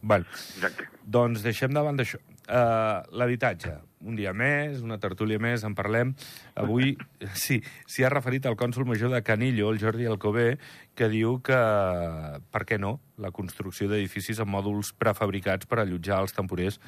Val. 0.03 0.25
Exacte. 0.57 0.89
Doncs 1.05 1.43
deixem 1.43 1.73
davant 1.73 1.97
d'això. 1.97 2.19
Uh, 2.49 3.05
L'habitatge. 3.13 3.77
Un 4.01 4.17
dia 4.17 4.33
més, 4.33 4.81
una 4.81 4.97
tertúlia 5.01 5.41
més, 5.43 5.65
en 5.67 5.75
parlem. 5.77 6.15
Avui, 6.61 6.95
sí, 7.45 7.59
s'hi 7.87 8.07
ha 8.07 8.13
referit 8.13 8.47
al 8.49 8.57
cònsul 8.61 8.89
major 8.89 9.13
de 9.13 9.21
Canillo, 9.27 9.69
el 9.73 9.81
Jordi 9.83 10.09
Alcobé, 10.09 10.55
que 10.97 11.11
diu 11.13 11.39
que, 11.45 11.59
per 12.53 12.65
què 12.69 12.81
no, 12.81 12.99
la 13.21 13.33
construcció 13.37 13.91
d'edificis 13.91 14.41
amb 14.41 14.57
mòduls 14.57 14.95
prefabricats 14.97 15.69
per 15.69 15.83
allotjar 15.83 16.23
els 16.25 16.37
temporers 16.37 16.81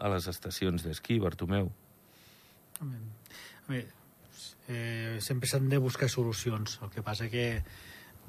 a 0.00 0.12
les 0.12 0.28
estacions 0.28 0.84
d'esquí, 0.84 1.20
Bartomeu. 1.20 1.72
A 2.80 2.88
veure, 3.68 3.86
eh, 4.68 5.16
sempre 5.20 5.48
s'han 5.48 5.68
de 5.68 5.78
buscar 5.78 6.08
solucions. 6.08 6.78
El 6.82 6.90
que 6.90 7.02
passa 7.02 7.28
que 7.28 7.62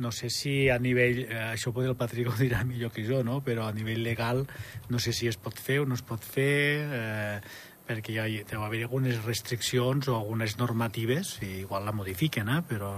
no 0.01 0.11
sé 0.11 0.29
si 0.29 0.69
a 0.69 0.79
nivell, 0.79 1.25
eh, 1.27 1.39
això 1.53 1.71
potser 1.71 1.91
el 1.91 1.97
Patrick 1.99 2.31
ho 2.31 2.37
dirà 2.39 2.63
millor 2.65 2.91
que 2.91 3.03
jo, 3.05 3.21
no? 3.23 3.41
però 3.45 3.67
a 3.67 3.75
nivell 3.75 4.01
legal 4.03 4.47
no 4.89 4.99
sé 4.99 5.13
si 5.13 5.27
es 5.29 5.37
pot 5.37 5.59
fer 5.59 5.81
o 5.83 5.85
no 5.85 5.93
es 5.93 6.01
pot 6.01 6.23
fer, 6.25 6.87
eh, 6.89 7.41
perquè 7.87 8.13
hi 8.13 8.19
ha, 8.21 8.25
deu 8.47 8.63
haver 8.65 8.83
algunes 8.85 9.19
restriccions 9.25 10.07
o 10.11 10.15
algunes 10.17 10.57
normatives, 10.59 11.37
i 11.43 11.61
igual 11.63 11.85
la 11.85 11.93
modifiquen, 11.95 12.49
eh? 12.49 12.61
però 12.67 12.91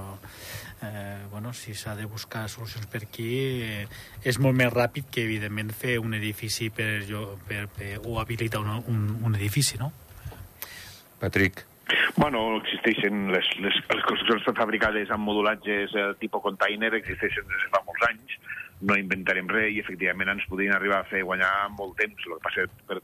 eh, 0.83 1.23
bueno, 1.31 1.53
si 1.53 1.73
s'ha 1.73 1.95
de 1.95 2.05
buscar 2.05 2.47
solucions 2.49 2.87
per 2.91 3.03
aquí, 3.07 3.33
eh, 3.63 3.87
és 4.23 4.39
molt 4.39 4.57
més 4.59 4.71
ràpid 4.73 5.09
que, 5.09 5.25
evidentment, 5.25 5.73
fer 5.73 5.97
un 6.03 6.15
edifici 6.17 6.69
per, 6.69 7.03
jo, 7.09 7.37
per, 7.47 7.67
per, 7.73 7.97
o 8.03 8.19
habilitar 8.21 8.61
un, 8.61 8.81
un, 8.87 9.05
un 9.23 9.37
edifici, 9.39 9.79
no? 9.81 9.91
Patrick. 11.19 11.65
Bueno, 12.15 12.57
existeixen 12.61 13.29
les, 13.33 13.47
les, 13.59 13.75
les 13.89 14.03
construccions 14.07 14.43
prefabricades 14.45 15.11
amb 15.11 15.25
modulatges 15.27 15.95
eh, 15.97 16.09
tipus 16.21 16.43
container, 16.43 16.93
existeixen 16.99 17.47
des 17.49 17.63
de 17.65 17.71
fa 17.73 17.81
molts 17.87 18.05
anys, 18.09 18.37
no 18.83 18.97
inventarem 18.99 19.49
res 19.51 19.71
i 19.73 19.81
efectivament 19.81 20.33
ens 20.33 20.45
podrien 20.49 20.75
arribar 20.75 21.01
a 21.01 21.07
fer 21.09 21.23
guanyar 21.23 21.51
molt 21.77 21.95
temps. 21.99 22.27
El 22.27 22.35
que 22.35 22.43
passa 22.43 22.67
per, 22.89 22.99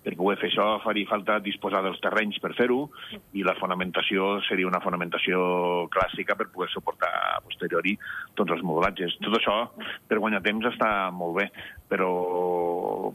Per 0.00 0.14
poder 0.16 0.38
fer 0.40 0.48
això 0.48 0.66
faria 0.80 1.08
falta 1.10 1.38
disposar 1.44 1.82
dels 1.84 2.00
terrenys 2.00 2.38
per 2.40 2.54
fer-ho 2.56 2.78
i 3.36 3.44
la 3.44 3.56
fonamentació 3.58 4.38
seria 4.46 4.68
una 4.68 4.80
fonamentació 4.80 5.40
clàssica 5.92 6.36
per 6.38 6.48
poder 6.54 6.70
suportar 6.72 7.10
a 7.34 7.40
posteriori 7.44 7.96
tots 8.38 8.56
els 8.56 8.64
modelatges. 8.64 9.18
Tot 9.20 9.36
això, 9.36 9.58
per 10.08 10.20
guanyar 10.22 10.40
temps, 10.46 10.70
està 10.72 10.90
molt 11.12 11.36
bé, 11.42 11.50
però, 11.92 12.10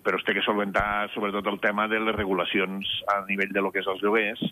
però 0.05 0.19
es 0.19 0.27
té 0.27 0.37
que 0.37 0.45
solventar 0.45 1.09
sobretot 1.15 1.49
el 1.49 1.61
tema 1.63 1.89
de 1.89 2.03
les 2.03 2.17
regulacions 2.19 2.97
a 3.15 3.23
nivell 3.29 3.53
de 3.55 3.65
lo 3.65 3.73
que 3.73 3.81
és 3.81 3.89
els 3.89 4.05
lloguers 4.05 4.45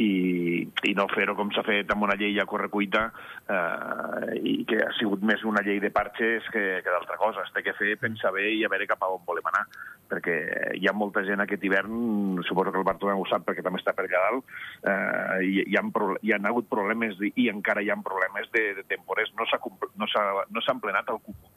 i, 0.00 0.64
i 0.88 0.94
no 0.96 1.06
fer-ho 1.12 1.34
com 1.36 1.50
s'ha 1.52 1.64
fet 1.66 1.90
amb 1.92 2.06
una 2.06 2.16
llei 2.18 2.38
a 2.40 2.46
correcuita 2.48 3.04
eh, 3.44 4.38
i 4.40 4.54
que 4.68 4.80
ha 4.80 4.92
sigut 4.98 5.24
més 5.28 5.44
una 5.48 5.62
llei 5.64 5.80
de 5.82 5.90
parxes 5.92 6.48
que, 6.52 6.64
que 6.84 6.94
d'altra 6.94 7.18
cosa. 7.20 7.44
Es 7.44 7.52
té 7.52 7.64
que 7.66 7.76
fer, 7.78 7.96
pensar 8.00 8.32
bé 8.34 8.48
i 8.56 8.62
a 8.64 8.70
veure 8.72 8.88
cap 8.90 9.04
a 9.04 9.10
on 9.12 9.24
volem 9.28 9.50
anar, 9.52 9.64
perquè 10.12 10.36
hi 10.78 10.88
ha 10.88 10.96
molta 10.96 11.24
gent 11.28 11.44
aquest 11.44 11.64
hivern, 11.64 12.40
suposo 12.48 12.72
que 12.72 12.80
el 12.80 12.88
Bartomeu 12.88 13.22
ho 13.22 13.28
sap 13.28 13.44
perquè 13.46 13.64
també 13.64 13.82
està 13.82 13.94
per 13.96 14.06
allà 14.08 14.24
dalt, 14.28 14.56
eh, 14.88 15.38
hi, 15.44 15.66
hi, 15.66 15.78
ha, 15.78 15.84
hi 16.22 16.34
ha 16.36 16.40
hagut 16.52 16.70
problemes 16.72 17.20
i 17.32 17.48
encara 17.52 17.84
hi 17.84 17.92
ha 17.92 17.98
problemes 18.04 18.48
de, 18.56 18.68
de 18.80 18.86
tempores. 18.88 19.32
No 19.38 19.48
s'ha 19.48 19.60
no 19.96 20.08
no 20.08 20.66
emplenat 20.72 21.10
el 21.12 21.20
cupo. 21.20 21.52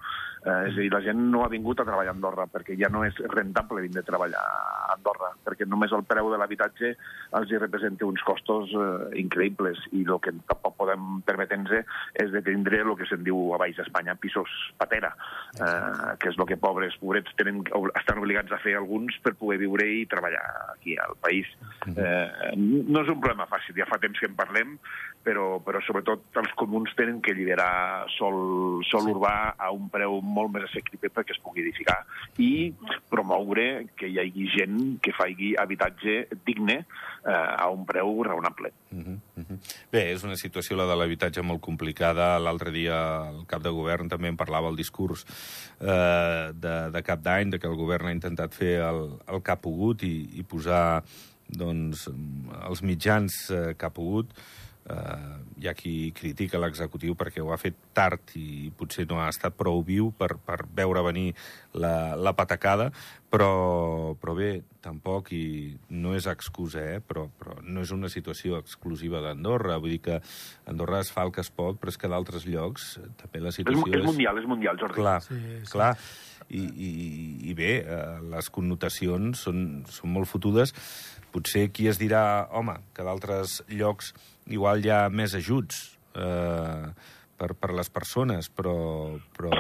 Eh, 0.46 0.68
és 0.70 0.75
a 0.75 0.78
dir, 0.78 0.92
la 0.94 1.02
gent 1.02 1.22
no 1.34 1.42
ha 1.42 1.50
vingut 1.50 1.80
a 1.82 1.86
treballar 1.88 2.12
a 2.12 2.16
Andorra 2.16 2.46
perquè 2.52 2.75
ja 2.78 2.90
no 2.94 3.02
és 3.06 3.18
rentable 3.34 3.82
vindre 3.82 4.04
a 4.04 4.06
treballar 4.06 4.44
a 4.46 4.94
Andorra, 4.94 5.32
perquè 5.42 5.66
només 5.66 5.94
el 5.98 6.06
preu 6.06 6.30
de 6.30 6.38
l'habitatge 6.38 6.92
els 7.40 7.50
hi 7.52 7.62
representa 7.62 8.06
uns 8.06 8.22
costos 8.28 8.74
eh, 8.78 8.86
increïbles 9.24 9.82
i 9.98 10.04
el 10.06 10.22
que 10.22 10.36
tampoc 10.46 10.78
podem 10.84 11.24
permetre'ns 11.25 11.74
és 11.74 12.30
de 12.34 12.44
tindre 12.46 12.84
el 12.84 12.94
que 13.00 13.08
se'n 13.10 13.24
diu 13.25 13.56
a 13.56 13.60
Baix 13.62 13.80
d'Espanya 13.80 14.18
pisos 14.22 14.54
patera, 14.78 15.16
eh, 15.58 16.14
que 16.22 16.30
és 16.30 16.38
el 16.38 16.46
que 16.52 16.60
pobres, 16.62 17.00
pobrets, 17.02 17.34
tenen, 17.42 17.64
estan 17.98 18.22
obligats 18.22 18.54
a 18.54 18.62
fer 18.62 18.78
alguns 18.78 19.18
per 19.25 19.34
poder 19.40 19.58
viure 19.64 19.90
i 19.90 20.06
treballar 20.12 20.46
aquí 20.75 20.94
al 21.02 21.18
país. 21.25 21.50
Eh, 21.90 22.54
no 22.56 23.02
és 23.02 23.10
un 23.10 23.18
problema 23.18 23.50
fàcil, 23.50 23.74
ja 23.80 23.90
fa 23.90 23.98
temps 24.04 24.22
que 24.22 24.30
en 24.30 24.38
parlem, 24.38 24.78
però, 25.25 25.58
però 25.65 25.82
sobretot 25.82 26.38
els 26.39 26.53
comuns 26.60 26.94
tenen 26.98 27.17
que 27.25 27.34
liderar 27.34 28.05
sol, 28.13 28.84
sol 28.86 29.10
urbà 29.15 29.55
a 29.58 29.72
un 29.74 29.89
preu 29.89 30.20
molt 30.22 30.53
més 30.53 30.67
assequible 30.67 31.10
perquè 31.13 31.34
es 31.34 31.41
pugui 31.41 31.63
edificar 31.63 31.98
i 32.41 32.70
promoure 33.10 33.88
que 33.98 34.10
hi 34.12 34.20
hagi 34.22 34.48
gent 34.53 34.79
que 35.03 35.15
faci 35.17 35.53
habitatge 35.60 36.17
digne 36.46 36.77
eh, 37.25 37.34
a 37.34 37.67
un 37.74 37.86
preu 37.89 38.22
raonable. 38.27 38.72
Uh 38.91 39.01
-huh, 39.01 39.17
uh 39.41 39.44
-huh. 39.44 39.60
Bé, 39.91 40.12
és 40.13 40.24
una 40.24 40.36
situació, 40.36 40.75
la 40.75 40.86
de 40.86 40.96
l'habitatge, 40.96 41.41
molt 41.41 41.62
complicada. 41.62 42.39
L'altre 42.39 42.72
dia 42.72 43.29
el 43.29 43.46
cap 43.48 43.62
de 43.63 43.70
govern 43.70 44.08
també 44.08 44.27
en 44.27 44.38
parlava 44.38 44.70
el 44.70 44.75
discurs 44.75 45.25
eh, 45.82 46.51
de, 46.53 46.91
de 46.91 47.01
cap 47.03 47.22
d'any, 47.22 47.50
de 47.50 47.60
que 47.60 47.67
el 47.67 47.75
govern 47.75 48.08
ha 48.08 48.12
intentat 48.12 48.53
fer 48.53 48.79
el, 48.79 49.20
el 49.27 49.41
que 49.41 49.51
ha 49.51 49.62
pogut 49.62 50.03
i, 50.03 50.29
i 50.39 50.44
posar 50.44 51.03
doncs, 51.48 52.10
els 52.70 52.82
mitjans 52.82 53.50
eh, 53.51 53.75
que 53.77 53.86
ha 53.86 53.94
pogut 53.94 54.27
eh, 54.89 55.36
hi 55.62 55.68
ha 55.70 55.74
qui 55.77 56.12
critica 56.15 56.60
l'executiu 56.62 57.15
perquè 57.18 57.42
ho 57.42 57.51
ha 57.54 57.60
fet 57.60 57.77
tard 57.96 58.36
i 58.38 58.72
potser 58.75 59.08
no 59.10 59.22
ha 59.24 59.30
estat 59.32 59.56
prou 59.58 59.82
viu 59.86 60.12
per, 60.18 60.36
per 60.38 60.65
veure 60.77 61.04
venir 61.06 61.30
la, 61.74 62.15
la 62.15 62.36
patacada, 62.38 62.89
però, 63.32 64.15
però 64.20 64.36
bé, 64.38 64.50
tampoc, 64.84 65.32
i 65.36 65.74
no 65.98 66.13
és 66.15 66.27
excusa, 66.30 66.84
eh, 66.96 67.00
però, 67.01 67.25
però 67.39 67.58
no 67.63 67.84
és 67.84 67.92
una 67.96 68.12
situació 68.12 68.60
exclusiva 68.62 69.24
d'Andorra. 69.24 69.80
Vull 69.82 69.96
dir 69.96 70.04
que 70.06 70.20
Andorra 70.70 71.01
es 71.04 71.12
fa 71.12 71.25
el 71.25 71.34
que 71.36 71.44
es 71.44 71.50
pot, 71.50 71.80
però 71.82 71.92
és 71.92 72.00
que 72.00 72.12
d'altres 72.12 72.46
llocs 72.48 72.94
també 73.20 73.44
la 73.44 73.56
situació 73.56 73.89
és... 73.89 74.04
És 74.04 74.08
mundial, 74.08 74.39
és 74.39 74.48
mundial, 74.48 74.80
Jordi. 74.80 75.01
Clar, 75.01 75.18
sí, 75.25 75.39
sí. 75.42 75.74
clar. 75.74 75.96
I, 76.46 76.62
i, 76.62 76.92
i 77.50 77.58
bé, 77.58 77.74
eh, 77.82 78.00
les 78.30 78.51
connotacions 78.54 79.42
són, 79.48 79.65
són 79.89 80.13
molt 80.13 80.30
fotudes. 80.30 80.75
Potser 81.34 81.68
qui 81.75 81.89
es 81.92 82.00
dirà, 82.00 82.46
home, 82.56 82.77
que 82.96 83.04
d'altres 83.04 83.63
llocs 83.74 84.13
igual 84.48 84.86
hi 84.86 84.92
ha 84.94 85.08
més 85.10 85.36
ajuts 85.38 85.98
eh, 86.16 86.88
per, 87.38 87.52
per 87.60 87.74
les 87.75 87.90
persones, 87.90 88.50
però, 88.50 89.18
però 89.36 89.52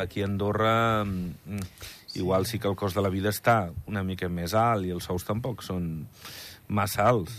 aquí 0.00 0.22
a 0.22 0.28
Andorra 0.28 1.04
mm, 1.04 1.68
igual 2.18 2.46
sí 2.46 2.58
que 2.58 2.68
el 2.68 2.76
cost 2.76 2.96
de 2.96 3.04
la 3.04 3.12
vida 3.12 3.30
està 3.30 3.68
una 3.86 4.02
mica 4.02 4.28
més 4.28 4.54
alt 4.54 4.86
i 4.86 4.94
els 4.94 5.06
sous 5.08 5.26
tampoc 5.28 5.62
són 5.66 6.08
massa 6.68 7.06
alts. 7.08 7.36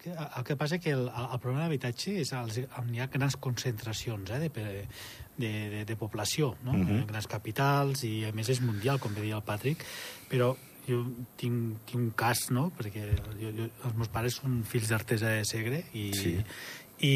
El 0.00 0.44
que 0.48 0.56
passa 0.56 0.78
és 0.78 0.82
que 0.82 0.94
el, 0.96 1.08
el 1.10 1.40
problema 1.42 1.66
de 1.66 1.66
l'habitatge 1.66 2.14
és 2.22 2.30
els, 2.32 2.62
on 2.80 2.88
hi 2.94 3.02
ha 3.02 3.10
grans 3.12 3.36
concentracions 3.36 4.30
eh, 4.32 4.38
de, 4.46 4.48
de, 5.36 5.50
de, 5.74 5.82
de 5.84 5.96
població, 6.00 6.54
no? 6.64 6.72
Uh 6.72 6.86
-huh. 6.86 7.04
grans 7.06 7.26
capitals, 7.26 8.04
i 8.04 8.24
a 8.24 8.32
més 8.32 8.48
és 8.48 8.62
mundial, 8.64 8.98
com 8.98 9.14
deia 9.14 9.36
el 9.36 9.44
Patrick, 9.44 9.84
però 10.30 10.54
jo 10.88 11.00
tinc, 11.40 11.80
tinc 11.88 11.98
un 12.00 12.10
cas, 12.16 12.48
no?, 12.54 12.68
perquè 12.76 13.06
jo, 13.40 13.50
jo, 13.56 13.70
els 13.86 13.96
meus 13.98 14.12
pares 14.12 14.38
són 14.40 14.60
fills 14.68 14.92
d'artesa 14.92 15.34
de 15.38 15.48
Segre 15.48 15.82
i, 15.92 16.06
sí. 16.16 16.32
i, 17.06 17.14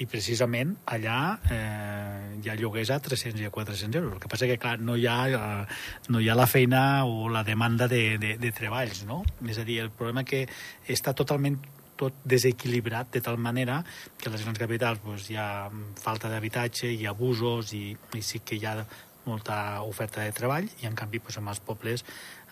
i 0.00 0.08
precisament 0.10 0.74
allà 0.94 1.18
eh, 1.50 2.34
hi 2.40 2.50
ha 2.50 2.56
lloguers 2.58 2.94
a 2.94 3.00
300 3.04 3.42
i 3.42 3.48
a 3.48 3.52
400 3.54 4.00
euros. 4.00 4.16
El 4.16 4.22
que 4.22 4.32
passa 4.32 4.48
que, 4.50 4.58
clar, 4.60 4.76
no 4.80 4.98
hi 4.98 5.06
ha, 5.10 5.18
eh, 5.28 5.78
no 6.10 6.22
hi 6.22 6.28
ha 6.30 6.38
la 6.38 6.48
feina 6.50 6.82
o 7.06 7.30
la 7.32 7.44
demanda 7.46 7.88
de, 7.90 8.18
de, 8.22 8.34
de 8.40 8.52
treballs, 8.56 9.04
no? 9.08 9.22
És 9.48 9.60
a 9.60 9.66
dir, 9.66 9.80
el 9.84 9.94
problema 9.94 10.26
que 10.28 10.44
està 10.90 11.16
totalment 11.16 11.60
tot 11.96 12.14
desequilibrat 12.26 13.12
de 13.14 13.22
tal 13.22 13.38
manera 13.38 13.80
que 14.18 14.28
a 14.28 14.32
les 14.34 14.42
grans 14.42 14.58
capitals 14.58 15.02
doncs, 15.04 15.30
hi 15.30 15.38
ha 15.38 15.70
falta 16.02 16.30
d'habitatge, 16.30 16.90
hi 16.90 17.06
ha 17.06 17.14
abusos 17.14 17.74
i, 17.78 17.86
i 18.18 18.22
sí 18.22 18.42
que 18.44 18.58
hi 18.58 18.66
ha 18.66 18.80
molta 19.24 19.82
oferta 19.82 20.24
de 20.24 20.32
treball 20.36 20.68
i 20.82 20.88
en 20.88 20.96
canvi 20.98 21.22
doncs, 21.22 21.38
en 21.40 21.48
els 21.52 21.62
pobles 21.64 22.04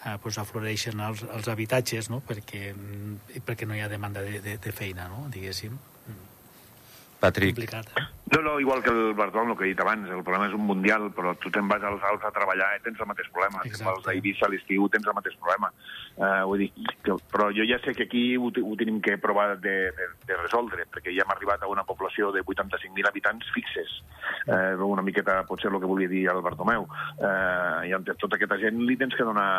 eh, 0.05 0.19
pues 0.23 0.39
afloreixen 0.39 1.01
els, 1.01 1.25
els 1.37 1.49
habitatges 1.53 2.11
no? 2.13 2.23
perquè, 2.27 2.73
mm, 2.75 3.43
perquè 3.47 3.69
no 3.69 3.77
hi 3.77 3.83
ha 3.85 3.91
demanda 3.93 4.25
de, 4.27 4.41
de, 4.45 4.59
de 4.63 4.73
feina, 4.77 5.09
no? 5.13 5.27
diguéssim. 5.33 5.79
Patrick. 7.23 7.55
Complicat, 7.55 7.87
eh? 7.97 8.23
No, 8.33 8.41
no, 8.41 8.59
igual 8.59 8.83
que 8.83 8.89
el 8.89 9.13
Bartolom, 9.13 9.51
el 9.51 9.57
que 9.59 9.65
he 9.65 9.69
dit 9.75 9.81
abans, 9.83 10.09
el 10.09 10.23
problema 10.25 10.47
és 10.49 10.55
un 10.57 10.63
mundial, 10.65 11.11
però 11.13 11.35
tu 11.37 11.51
te'n 11.53 11.67
vas 11.69 11.83
als 11.85 12.01
Alts 12.09 12.25
a 12.25 12.31
treballar 12.33 12.71
i 12.79 12.81
tens 12.81 13.01
el 13.03 13.09
mateix 13.11 13.29
problema. 13.29 13.61
Exacte. 13.61 13.83
Te'n 13.83 13.91
vas 13.91 14.09
a 14.09 14.15
Eivissa 14.15 14.47
a 14.47 14.51
l'estiu, 14.51 14.87
tens 14.89 15.05
el 15.05 15.17
mateix 15.19 15.37
problema. 15.37 15.69
Uh, 16.17 16.41
vull 16.49 16.63
dir, 16.65 16.71
que, 17.05 17.19
però 17.33 17.51
jo 17.53 17.67
ja 17.69 17.77
sé 17.85 17.93
que 17.99 18.07
aquí 18.09 18.23
ho, 18.41 18.49
ho 18.49 18.73
tenim 18.81 19.03
que 19.05 19.19
provar 19.21 19.59
de, 19.61 19.75
de, 19.99 20.07
de 20.25 20.39
resoldre, 20.41 20.87
perquè 20.89 21.13
ja 21.13 21.27
hem 21.27 21.35
arribat 21.35 21.61
a 21.61 21.69
una 21.69 21.85
població 21.85 22.31
de 22.33 22.41
85.000 22.41 23.11
habitants 23.11 23.53
fixes. 23.53 23.99
Uh, 24.49 24.81
una 24.89 25.05
miqueta 25.05 25.43
potser 25.45 25.69
el 25.69 25.77
que 25.83 25.93
volia 25.93 26.09
dir 26.09 26.25
el 26.33 26.41
Bartomeu. 26.41 26.89
Uh, 27.21 27.85
I 27.85 27.93
amb 27.93 28.09
tota 28.17 28.41
aquesta 28.41 28.57
gent 28.65 28.81
li 28.81 28.97
tens 28.97 29.19
que 29.19 29.29
donar 29.29 29.51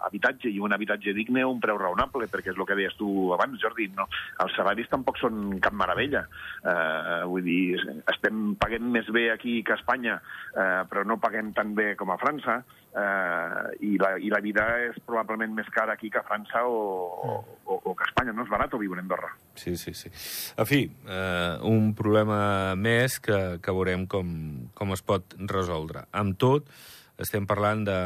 habitatge, 0.00 0.50
i 0.50 0.58
un 0.58 0.74
habitatge 0.74 1.14
digne 1.14 1.46
a 1.46 1.50
un 1.50 1.62
preu 1.62 1.78
raonable, 1.78 2.26
perquè 2.26 2.50
és 2.50 2.58
el 2.58 2.66
que 2.66 2.78
deies 2.78 2.98
tu 2.98 3.30
abans, 3.38 3.62
Jordi. 3.62 3.92
No? 3.94 4.10
Els 4.42 4.58
salaris 4.58 4.90
tampoc 4.90 5.22
són 5.22 5.60
cap 5.62 5.76
meravella. 5.76 6.26
Uh, 6.60 7.24
vull 7.30 7.46
dir, 7.46 7.78
estem 8.12 8.54
paguem 8.60 8.90
més 8.92 9.08
bé 9.14 9.30
aquí 9.32 9.60
que 9.64 9.72
a 9.72 9.78
Espanya, 9.80 10.18
eh, 10.52 10.82
però 10.90 11.06
no 11.08 11.16
paguem 11.22 11.54
tan 11.56 11.72
bé 11.74 11.94
com 11.96 12.12
a 12.12 12.18
França, 12.20 12.58
eh, 12.92 13.86
i, 13.86 13.94
la, 14.00 14.12
i 14.20 14.30
la 14.32 14.42
vida 14.44 14.66
és 14.90 14.98
probablement 15.06 15.54
més 15.56 15.70
cara 15.72 15.94
aquí 15.96 16.10
que 16.12 16.20
a 16.20 16.26
França 16.26 16.64
o, 16.66 17.40
o, 17.64 17.80
o 17.80 17.94
que 17.94 18.04
a 18.04 18.10
Espanya, 18.10 18.34
no 18.36 18.44
és 18.44 18.52
barat 18.52 18.76
viure 18.80 19.00
a 19.00 19.04
Andorra. 19.04 19.32
Sí, 19.54 19.76
sí, 19.80 19.94
sí. 19.94 20.12
En 20.56 20.68
fi, 20.68 20.84
eh, 20.84 21.56
un 21.68 21.92
problema 21.96 22.76
més 22.76 23.20
que, 23.24 23.60
que 23.62 23.76
veurem 23.76 24.06
com, 24.10 24.32
com 24.74 24.96
es 24.96 25.04
pot 25.06 25.36
resoldre. 25.50 26.06
Amb 26.16 26.38
tot, 26.40 26.70
estem 27.20 27.44
parlant 27.44 27.84
de 27.84 27.98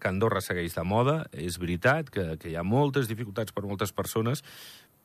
que 0.00 0.10
Andorra 0.10 0.42
segueix 0.44 0.74
de 0.76 0.84
moda, 0.84 1.22
és 1.32 1.56
veritat 1.60 2.10
que, 2.12 2.34
que 2.40 2.50
hi 2.52 2.56
ha 2.58 2.66
moltes 2.66 3.08
dificultats 3.08 3.54
per 3.56 3.64
moltes 3.64 3.94
persones, 3.96 4.44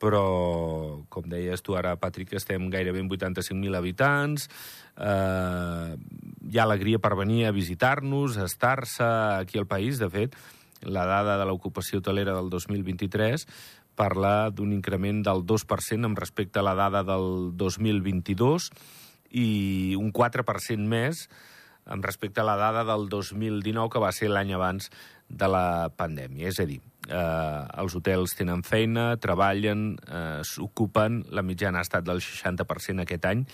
però, 0.04 1.04
com 1.08 1.30
deies 1.32 1.64
tu 1.64 1.78
ara, 1.80 1.96
Patrick, 1.96 2.34
estem 2.36 2.66
gairebé 2.74 3.00
en 3.00 3.08
85.000 3.08 3.78
habitants, 3.80 4.50
eh, 5.00 5.94
hi 5.96 6.60
ha 6.60 6.66
alegria 6.66 7.00
per 7.00 7.14
venir 7.16 7.46
a 7.48 7.54
visitar-nos, 7.56 8.36
a 8.36 8.50
estar-se 8.50 9.08
aquí 9.40 9.62
al 9.62 9.70
país. 9.70 10.02
De 10.04 10.12
fet, 10.12 10.36
la 10.84 11.06
dada 11.08 11.38
de 11.40 11.48
l'ocupació 11.48 12.02
hotelera 12.02 12.36
del 12.36 12.52
2023 12.52 13.48
parla 13.96 14.50
d'un 14.52 14.74
increment 14.76 15.24
del 15.24 15.46
2% 15.48 16.10
amb 16.10 16.20
respecte 16.20 16.60
a 16.60 16.68
la 16.68 16.76
dada 16.76 17.06
del 17.08 17.54
2022 17.56 18.72
i 19.32 19.96
un 19.96 20.12
4% 20.12 20.84
més 20.84 21.30
amb 21.86 22.04
respecte 22.04 22.42
a 22.42 22.48
la 22.48 22.58
dada 22.60 22.84
del 22.88 23.08
2019, 23.12 23.92
que 23.92 24.04
va 24.04 24.12
ser 24.16 24.32
l'any 24.32 24.52
abans 24.56 24.92
de 25.30 25.48
la 25.48 25.92
pandèmia. 25.96 26.52
És 26.52 26.60
a 26.60 26.68
dir, 26.68 26.82
eh, 27.08 27.82
els 27.84 27.96
hotels 27.96 28.36
tenen 28.38 28.64
feina, 28.64 29.14
treballen, 29.22 29.94
eh, 30.08 30.42
s'ocupen, 30.44 31.24
la 31.32 31.44
mitjana 31.46 31.82
ha 31.82 31.88
estat 31.88 32.06
del 32.08 32.22
60% 32.24 33.04
aquest 33.04 33.26
any. 33.30 33.46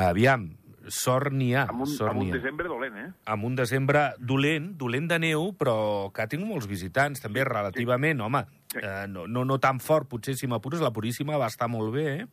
Aviam, 0.00 0.46
sort 0.90 1.32
n'hi 1.32 1.52
ha. 1.54 1.64
Amb 1.70 1.84
un, 1.86 1.90
sort 1.90 2.10
amb 2.12 2.22
un 2.24 2.30
ha. 2.30 2.36
desembre 2.38 2.68
dolent, 2.68 2.96
eh? 3.00 3.08
amb 3.32 3.44
un 3.48 3.56
desembre 3.58 4.04
dolent, 4.18 4.72
dolent 4.78 5.08
de 5.10 5.18
neu, 5.22 5.52
però 5.58 6.10
que 6.12 6.22
ha 6.22 6.28
tingut 6.30 6.48
molts 6.50 6.66
visitants, 6.70 7.22
també 7.24 7.44
relativament, 7.44 8.20
home, 8.20 8.44
Sí. 8.70 8.78
eh, 8.82 9.06
no, 9.10 9.26
no, 9.26 9.44
no 9.44 9.58
tan 9.58 9.80
fort, 9.80 10.06
potser 10.08 10.36
si 10.38 10.46
m'apures, 10.46 10.80
la 10.80 10.92
Puríssima 10.94 11.38
va 11.40 11.48
estar 11.50 11.66
molt 11.68 11.90
bé, 11.94 12.04
eh? 12.22 12.26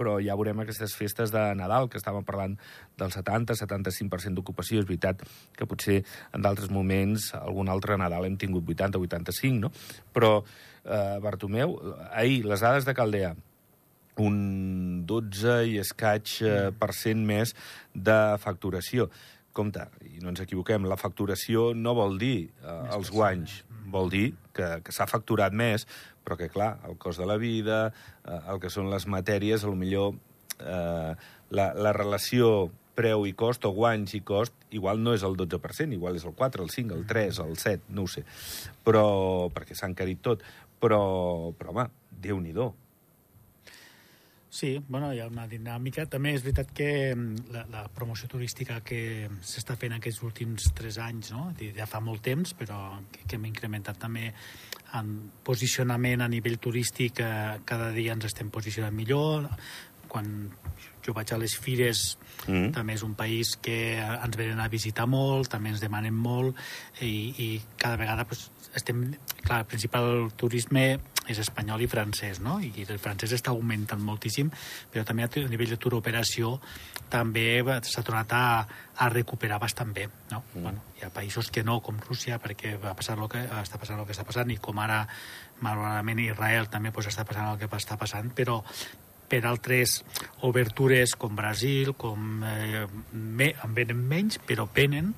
però 0.00 0.14
ja 0.24 0.32
veurem 0.36 0.60
aquestes 0.62 0.94
festes 0.96 1.28
de 1.32 1.40
Nadal, 1.58 1.90
que 1.92 1.98
estàvem 2.00 2.24
parlant 2.24 2.54
del 2.96 3.10
70-75% 3.12 4.32
d'ocupació. 4.38 4.80
És 4.80 4.86
veritat 4.88 5.20
que 5.56 5.66
potser 5.68 5.98
en 6.32 6.40
d'altres 6.40 6.70
moments, 6.72 7.34
algun 7.36 7.68
altre 7.68 7.98
Nadal 8.00 8.24
hem 8.24 8.38
tingut 8.40 8.64
80-85, 8.64 9.58
no? 9.60 9.70
Però, 10.14 10.42
eh, 10.84 11.18
Bartomeu, 11.20 11.76
ahir, 12.12 12.46
les 12.48 12.60
dades 12.64 12.84
de 12.88 12.94
Caldea, 12.96 13.34
un 14.20 15.04
12 15.08 15.56
i 15.72 15.78
escaig 15.82 16.36
eh, 16.44 16.54
per 16.76 16.92
cent 16.96 17.22
més 17.26 17.54
de 17.94 18.18
facturació. 18.42 19.08
Compte, 19.56 19.86
i 20.06 20.20
no 20.22 20.30
ens 20.30 20.42
equivoquem, 20.44 20.86
la 20.86 20.98
facturació 21.00 21.70
no 21.74 21.96
vol 21.98 22.18
dir 22.20 22.50
eh, 22.62 22.78
els 22.94 23.10
guanys, 23.10 23.60
vol 23.90 24.12
dir 24.12 24.28
que, 24.54 24.76
que 24.86 24.94
s'ha 24.94 25.08
facturat 25.10 25.54
més, 25.56 25.86
però 26.22 26.38
que, 26.38 26.50
clar, 26.52 26.76
el 26.86 26.98
cost 27.02 27.22
de 27.22 27.26
la 27.26 27.38
vida, 27.40 27.88
eh, 28.24 28.42
el 28.52 28.60
que 28.62 28.70
són 28.70 28.92
les 28.92 29.08
matèries, 29.10 29.64
a 29.64 29.72
lo 29.72 29.78
millor 29.78 30.14
eh, 30.60 31.14
la, 31.50 31.72
la 31.74 31.94
relació 31.96 32.70
preu 33.00 33.24
i 33.26 33.32
cost, 33.32 33.64
o 33.64 33.72
guanys 33.72 34.12
i 34.18 34.20
cost, 34.26 34.54
igual 34.76 35.00
no 35.02 35.14
és 35.16 35.24
el 35.26 35.38
12%, 35.40 35.96
igual 35.96 36.18
és 36.20 36.26
el 36.28 36.36
4, 36.36 36.66
el 36.66 36.70
5, 36.70 36.98
el 36.98 37.06
3, 37.08 37.40
el 37.46 37.56
7, 37.56 37.94
no 37.96 38.04
ho 38.04 38.10
sé. 38.12 38.26
Però, 38.84 39.06
perquè 39.54 39.74
s'ha 39.74 39.88
encarit 39.88 40.20
tot. 40.22 40.44
Però, 40.80 41.00
però 41.56 41.72
home, 41.72 41.86
Déu-n'hi-do. 42.20 42.70
Sí, 44.50 44.82
bueno, 44.88 45.12
hi 45.14 45.20
ha 45.22 45.28
una 45.30 45.46
dinàmica. 45.46 46.08
També 46.10 46.32
és 46.34 46.42
veritat 46.42 46.72
que 46.74 46.88
mm, 47.14 47.52
la, 47.54 47.62
la 47.70 47.84
promoció 47.94 48.26
turística 48.28 48.80
que 48.82 49.28
s'està 49.46 49.76
fent 49.78 49.94
aquests 49.94 50.24
últims 50.26 50.72
tres 50.74 50.98
anys, 50.98 51.30
no? 51.30 51.52
ja 51.76 51.86
fa 51.86 52.00
molt 52.02 52.24
temps, 52.26 52.56
però 52.58 52.80
que, 53.12 53.22
que 53.28 53.38
hem 53.38 53.46
incrementat 53.46 54.00
també 54.02 54.32
en 54.98 55.12
posicionament 55.46 56.24
a 56.24 56.28
nivell 56.28 56.58
turístic, 56.58 57.22
eh, 57.22 57.60
cada 57.64 57.92
dia 57.94 58.18
ens 58.18 58.26
estem 58.26 58.50
posicionant 58.50 58.96
millor. 58.96 59.46
Quan 60.10 60.50
jo 61.06 61.14
vaig 61.14 61.30
a 61.30 61.38
les 61.38 61.54
fires, 61.54 62.18
Mm. 62.46 62.70
també 62.72 62.94
és 62.96 63.02
un 63.04 63.14
país 63.14 63.56
que 63.60 63.98
ens 64.00 64.36
venen 64.38 64.60
a 64.60 64.68
visitar 64.72 65.06
molt, 65.10 65.50
també 65.52 65.72
ens 65.74 65.82
demanen 65.82 66.14
molt, 66.16 66.56
i, 67.04 67.34
i 67.36 67.48
cada 67.76 67.98
vegada 68.00 68.24
pues, 68.24 68.50
estem... 68.74 69.10
Clar, 69.40 69.62
el 69.64 69.66
principal 69.66 70.30
turisme 70.36 71.00
és 71.28 71.38
espanyol 71.42 71.82
i 71.84 71.88
francès, 71.90 72.40
no? 72.40 72.58
I 72.62 72.86
el 72.86 73.00
francès 73.02 73.34
està 73.36 73.52
augmentant 73.52 74.00
moltíssim, 74.02 74.50
però 74.90 75.04
també 75.06 75.26
a 75.26 75.30
nivell 75.50 75.74
de 75.74 75.78
tour 75.80 75.98
operació 75.98 76.56
també 77.10 77.60
s'ha 77.82 78.04
tornat 78.06 78.32
a, 78.32 78.44
a 78.96 79.10
recuperar 79.12 79.60
bastant 79.60 79.92
bé, 79.92 80.08
no? 80.30 80.42
Mm. 80.54 80.62
Bueno, 80.62 80.86
hi 80.96 81.04
ha 81.04 81.12
països 81.14 81.50
que 81.50 81.64
no, 81.66 81.80
com 81.84 82.00
Rússia, 82.00 82.40
perquè 82.42 82.76
va 82.80 82.96
passar 82.96 83.18
el 83.18 83.28
que 83.28 83.44
està 83.60 83.78
passant 83.78 84.00
el 84.00 84.08
que 84.08 84.16
està 84.16 84.26
passant, 84.26 84.50
i 84.50 84.58
com 84.62 84.80
ara, 84.80 85.04
malauradament, 85.60 86.24
Israel 86.24 86.70
també 86.72 86.92
pues, 86.92 87.10
està 87.12 87.26
passant 87.28 87.52
el 87.52 87.60
que 87.60 87.70
està 87.76 88.00
passant, 88.00 88.32
però 88.34 88.60
per 89.30 89.44
altres 89.46 90.00
obertures 90.46 91.14
com 91.14 91.36
Brasil, 91.38 91.94
com 91.94 92.42
eh, 92.42 92.86
me, 93.12 93.52
en 93.54 93.76
venen 93.76 94.02
menys, 94.10 94.40
però 94.42 94.66
venen, 94.74 95.12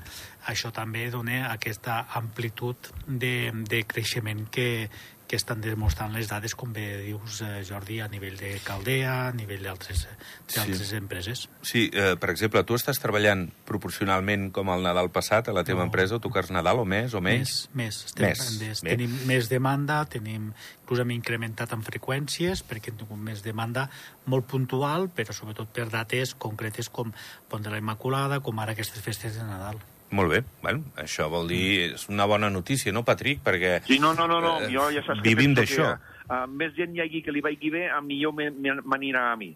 això 0.53 0.73
també 0.75 1.07
dona 1.11 1.47
aquesta 1.53 2.03
amplitud 2.19 2.93
de, 3.07 3.51
de 3.69 3.83
creixement 3.89 4.45
que, 4.53 4.91
que 5.33 5.39
estan 5.41 5.63
demostrant 5.65 6.13
les 6.13 6.29
dades, 6.29 6.53
com 6.53 6.75
bé 6.77 6.99
dius, 7.01 7.39
eh, 7.41 7.63
Jordi, 7.65 8.03
a 8.05 8.09
nivell 8.13 8.35
de 8.37 8.51
Caldea, 8.61 9.29
a 9.29 9.33
nivell 9.33 9.63
d'altres 9.65 10.03
Sí. 10.47 10.95
empreses. 10.95 11.49
Sí, 11.63 11.89
eh, 11.91 12.17
per 12.21 12.29
exemple, 12.29 12.61
tu 12.69 12.75
estàs 12.77 13.01
treballant 13.01 13.47
proporcionalment 13.65 14.51
com 14.53 14.69
el 14.69 14.83
Nadal 14.85 15.09
passat 15.11 15.49
a 15.49 15.55
la 15.57 15.65
teva 15.65 15.79
No. 15.81 15.87
empresa, 15.87 16.17
o 16.17 16.21
toques 16.21 16.51
Nadal 16.51 16.81
o 16.81 16.85
més 16.85 17.15
o 17.15 17.23
menys? 17.23 17.71
Més, 17.73 17.87
més. 17.97 18.05
Estem, 18.05 18.29
Més, 18.29 18.61
més, 18.61 18.81
tenim 18.83 19.15
més 19.27 19.49
demanda, 19.49 20.05
tenim, 20.05 20.53
inclús 20.83 21.01
hem 21.01 21.11
incrementat 21.17 21.73
en 21.73 21.81
freqüències 21.83 22.63
perquè 22.63 22.91
hem 22.93 22.99
tingut 22.99 23.17
més 23.19 23.43
demanda 23.43 23.89
molt 24.27 24.45
puntual, 24.47 25.09
però 25.09 25.33
sobretot 25.33 25.73
per 25.73 25.89
dates 25.89 26.35
concretes 26.35 26.91
com 26.91 27.11
Pont 27.49 27.63
de 27.65 27.71
la 27.71 27.79
Immaculada, 27.79 28.41
com 28.41 28.61
ara 28.61 28.73
aquestes 28.73 29.01
festes 29.01 29.37
de 29.37 29.45
Nadal. 29.45 29.81
Molt 30.13 30.29
bé, 30.29 30.43
bueno, 30.61 30.85
això 31.01 31.29
vol 31.33 31.49
dir... 31.49 31.93
És 31.97 32.07
una 32.13 32.27
bona 32.29 32.51
notícia, 32.53 32.93
no, 32.93 33.01
Patrick? 33.03 33.41
Perquè 33.45 33.79
Sí, 33.89 33.99
no, 33.99 34.13
no, 34.13 34.27
no, 34.29 34.41
no. 34.45 34.55
Eh, 34.61 34.69
jo 34.75 34.91
ja 34.93 35.01
saps 35.07 35.23
vivim 35.25 35.55
que 35.57 35.65
penso 35.65 35.83
d'això. 35.83 35.99
Uh, 36.29 36.45
més 36.53 36.75
gent 36.77 36.93
hi 36.97 37.01
hagi 37.05 37.23
que 37.25 37.33
li 37.33 37.41
vagi 37.45 37.71
bé, 37.73 37.87
a 37.91 38.01
millor 38.05 38.35
m'anirà 38.37 39.31
a 39.33 39.37
mi. 39.41 39.51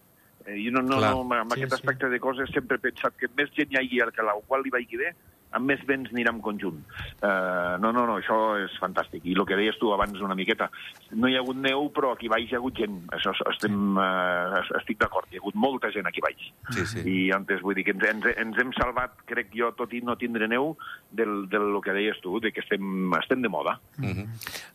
Eh, 0.46 0.56
jo 0.64 0.72
no, 0.72 0.80
no, 0.80 0.96
Clar. 1.00 1.12
no, 1.12 1.24
amb 1.26 1.52
Sí, 1.52 1.60
aquest 1.60 1.74
sí. 1.74 1.80
aspecte 1.80 2.08
de 2.08 2.20
coses 2.24 2.50
sempre 2.54 2.78
he 2.80 2.84
pensat 2.88 3.16
que 3.20 3.28
més 3.36 3.52
gent 3.56 3.72
hi 3.74 3.80
hagi 3.82 4.00
al 4.00 4.12
que 4.16 4.24
la 4.24 4.34
qual 4.48 4.64
li 4.64 4.72
vagi 4.72 4.96
bé, 5.00 5.12
amb 5.56 5.70
més 5.70 5.82
vents 5.88 6.10
anirà 6.12 6.32
en 6.34 6.40
conjunt. 6.44 6.80
Uh, 7.20 7.76
no, 7.82 7.92
no, 7.94 8.04
no, 8.08 8.18
això 8.20 8.56
és 8.60 8.74
fantàstic. 8.82 9.24
I 9.24 9.36
el 9.36 9.44
que 9.48 9.58
deies 9.58 9.78
tu 9.80 9.92
abans 9.94 10.20
una 10.24 10.36
miqueta, 10.38 10.68
no 11.14 11.30
hi 11.30 11.36
ha 11.36 11.42
hagut 11.44 11.60
neu, 11.60 11.88
però 11.94 12.12
aquí 12.14 12.30
baix 12.32 12.50
hi 12.50 12.56
ha 12.56 12.60
hagut 12.60 12.76
gent. 12.80 12.98
Això 13.16 13.34
estem, 13.52 13.96
uh, 13.96 14.60
estic 14.80 15.00
d'acord, 15.02 15.30
hi 15.30 15.40
ha 15.40 15.44
hagut 15.44 15.58
molta 15.66 15.90
gent 15.94 16.08
aquí 16.10 16.24
baix. 16.24 16.48
Sí, 16.74 16.86
sí. 16.92 17.04
I 17.06 17.18
antes 17.36 17.62
vull 17.64 17.78
dir 17.78 17.86
que 17.86 17.94
ens, 17.96 18.06
ens, 18.10 18.30
ens 18.34 18.62
hem 18.62 18.72
salvat, 18.76 19.16
crec 19.30 19.52
jo, 19.56 19.72
tot 19.78 19.94
i 19.96 20.02
no 20.04 20.18
tindre 20.20 20.48
neu, 20.50 20.74
del, 21.16 21.46
del 21.52 21.80
que 21.84 21.94
deies 21.96 22.20
tu, 22.24 22.38
de 22.42 22.52
que 22.52 22.64
estem, 22.64 23.12
estem 23.20 23.42
de 23.44 23.52
moda. 23.52 23.78
Mhm. 23.98 24.26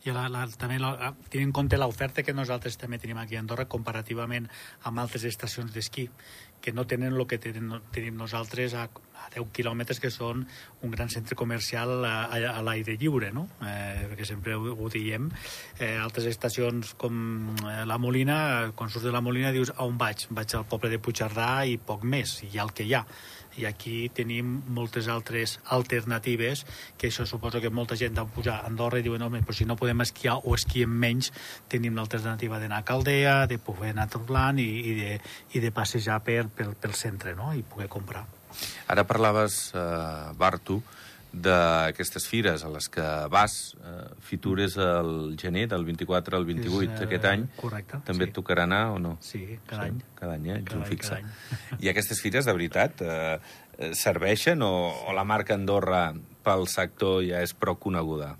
I 0.06 0.14
la, 0.16 0.28
la, 0.32 0.46
també 0.58 0.78
la, 0.82 1.12
tenint 1.30 1.52
en 1.52 1.56
compte 1.56 1.78
l'oferta 1.78 2.24
que 2.26 2.34
nosaltres 2.34 2.78
també 2.80 2.98
tenim 3.02 3.20
aquí 3.20 3.36
a 3.36 3.42
Andorra 3.42 3.68
comparativament 3.70 4.48
amb 4.88 5.02
altres 5.02 5.24
estacions 5.28 5.72
d'esquí 5.74 6.08
que 6.62 6.72
no 6.72 6.86
tenen 6.86 7.12
el 7.12 7.26
que 7.28 7.38
tenim, 7.42 7.74
tenim 7.92 8.16
nosaltres 8.16 8.76
a, 8.78 8.86
a 8.86 9.28
10 9.34 9.50
quilòmetres 9.56 10.00
que 10.00 10.12
són 10.14 10.46
un 10.86 10.94
gran 10.94 11.10
centre 11.12 11.36
comercial 11.38 12.06
a, 12.06 12.14
a, 12.30 12.40
a 12.54 12.62
l'aire 12.64 12.96
lliure, 13.00 13.32
no? 13.34 13.48
Eh, 13.66 14.06
perquè 14.12 14.28
sempre 14.28 14.56
ho, 14.56 14.72
ho 14.72 14.90
diem. 14.92 15.28
Eh, 15.78 15.96
altres 15.98 16.30
estacions 16.30 16.94
com 17.00 17.52
eh, 17.66 17.82
la 17.88 17.98
Molina, 17.98 18.72
quan 18.78 18.92
surts 18.92 19.08
de 19.08 19.14
la 19.14 19.24
Molina 19.24 19.52
dius 19.52 19.74
a 19.74 19.82
on 19.84 19.98
vaig? 20.00 20.28
Vaig 20.30 20.56
al 20.56 20.68
poble 20.70 20.92
de 20.92 21.02
Puigcerdà 21.02 21.52
i 21.68 21.78
poc 21.82 22.06
més, 22.06 22.38
i 22.46 22.52
hi 22.52 22.60
ha 22.60 22.68
el 22.68 22.76
que 22.76 22.86
hi 22.86 22.96
ha 22.96 23.04
i 23.60 23.66
aquí 23.68 24.08
tenim 24.14 24.54
moltes 24.72 25.08
altres 25.12 25.58
alternatives 25.74 26.64
que 26.98 27.10
això 27.10 27.26
suposo 27.28 27.60
que 27.60 27.70
molta 27.70 27.98
gent 27.98 28.16
deu 28.16 28.28
pujar 28.32 28.60
a 28.60 28.70
Andorra 28.70 29.00
i 29.00 29.06
diuen, 29.06 29.22
home, 29.22 29.42
però 29.44 29.56
si 29.56 29.66
no 29.68 29.76
podem 29.76 30.04
esquiar 30.04 30.38
o 30.42 30.54
esquiem 30.56 30.90
menys, 30.90 31.32
tenim 31.72 31.96
l'alternativa 31.98 32.60
d'anar 32.62 32.82
a 32.82 32.86
Caldea, 32.88 33.36
de 33.46 33.58
poder 33.58 33.92
anar 33.92 34.08
a 34.08 34.12
Torlant 34.12 34.60
i, 34.62 34.68
i, 34.92 34.94
de, 34.98 35.18
i 35.56 35.64
de 35.64 35.72
passejar 35.74 36.20
per, 36.24 36.46
pel, 36.56 36.74
pel 36.78 36.96
centre, 36.98 37.36
no?, 37.38 37.52
i 37.56 37.62
poder 37.62 37.88
comprar. 37.92 38.24
Ara 38.92 39.04
parlaves, 39.08 39.70
eh, 39.74 40.32
Bartu, 40.38 40.82
d'aquestes 41.32 42.26
fires 42.28 42.62
a 42.64 42.68
les 42.68 42.88
que 42.92 43.04
vas. 43.32 43.74
Eh, 43.80 44.04
Fitur 44.20 44.58
és 44.60 44.76
el 44.76 45.34
gener, 45.40 45.66
del 45.70 45.84
24 45.88 46.36
al 46.36 46.44
28 46.44 46.82
És, 46.92 47.00
eh, 47.00 47.04
aquest 47.06 47.24
any. 47.24 47.46
correcte, 47.56 48.00
També 48.04 48.26
sí. 48.26 48.30
et 48.30 48.36
tocarà 48.36 48.64
anar 48.68 48.82
o 48.92 48.98
no? 48.98 49.16
Sí, 49.20 49.58
cada 49.66 49.84
any. 49.88 50.02
Cada 50.14 50.34
any, 50.34 50.48
eh? 50.50 50.58
Ets 50.58 50.64
Cada 50.68 50.76
un 50.76 50.82
any, 50.84 50.90
fixe. 50.90 51.08
cada 51.08 51.78
I 51.80 51.88
aquestes 51.88 52.20
fires, 52.20 52.44
de 52.44 52.52
veritat, 52.52 53.00
eh, 53.02 53.38
eh, 53.78 53.94
serveixen 53.94 54.62
o, 54.62 54.72
o 55.08 55.12
la 55.16 55.24
marca 55.24 55.54
Andorra 55.54 56.12
pel 56.44 56.66
sector 56.68 57.22
ja 57.24 57.40
és 57.42 57.54
prou 57.54 57.76
coneguda? 57.80 58.36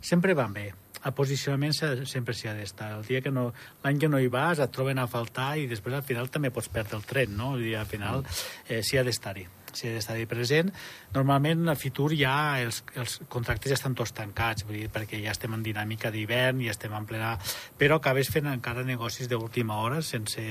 Sempre 0.00 0.34
van 0.34 0.52
bé. 0.52 0.74
El 1.06 1.12
posicionament 1.14 1.72
se- 1.72 2.04
sempre 2.06 2.34
s'hi 2.34 2.48
ha 2.48 2.54
d'estar. 2.54 2.92
El 2.98 3.04
dia 3.06 3.20
que 3.22 3.30
no, 3.30 3.52
l'any 3.84 3.98
que 3.98 4.08
no 4.08 4.18
hi 4.18 4.26
vas 4.28 4.58
et 4.58 4.70
troben 4.74 4.98
a 4.98 5.06
faltar 5.06 5.56
i 5.58 5.66
després 5.70 5.94
al 5.94 6.02
final 6.02 6.28
també 6.28 6.50
pots 6.50 6.68
perdre 6.68 6.96
el 6.98 7.04
tren, 7.04 7.36
no? 7.36 7.56
I 7.58 7.74
al 7.74 7.86
final 7.86 8.24
eh, 8.68 8.82
s'hi 8.82 8.98
ha 8.98 9.04
d'estar-hi 9.04 9.46
s'hi 9.76 9.90
ha 9.90 9.96
d'estar-hi 9.96 10.26
present. 10.30 10.72
Normalment 11.14 11.68
a 11.70 11.76
Fitur 11.78 12.10
ja 12.16 12.34
els, 12.62 12.82
els 12.96 13.18
contractes 13.32 13.72
ja 13.72 13.78
estan 13.78 13.96
tots 13.98 14.14
tancats, 14.16 14.66
vull 14.66 14.80
dir, 14.80 14.90
perquè 14.92 15.20
ja 15.22 15.34
estem 15.34 15.54
en 15.56 15.64
dinàmica 15.66 16.12
d'hivern, 16.14 16.64
ja 16.64 16.74
estem 16.74 16.94
en 16.96 17.08
plena... 17.08 17.34
Però 17.76 18.00
acabes 18.00 18.30
fent 18.32 18.48
encara 18.50 18.86
negocis 18.88 19.28
d'última 19.30 19.80
hora 19.84 20.00
sense, 20.02 20.42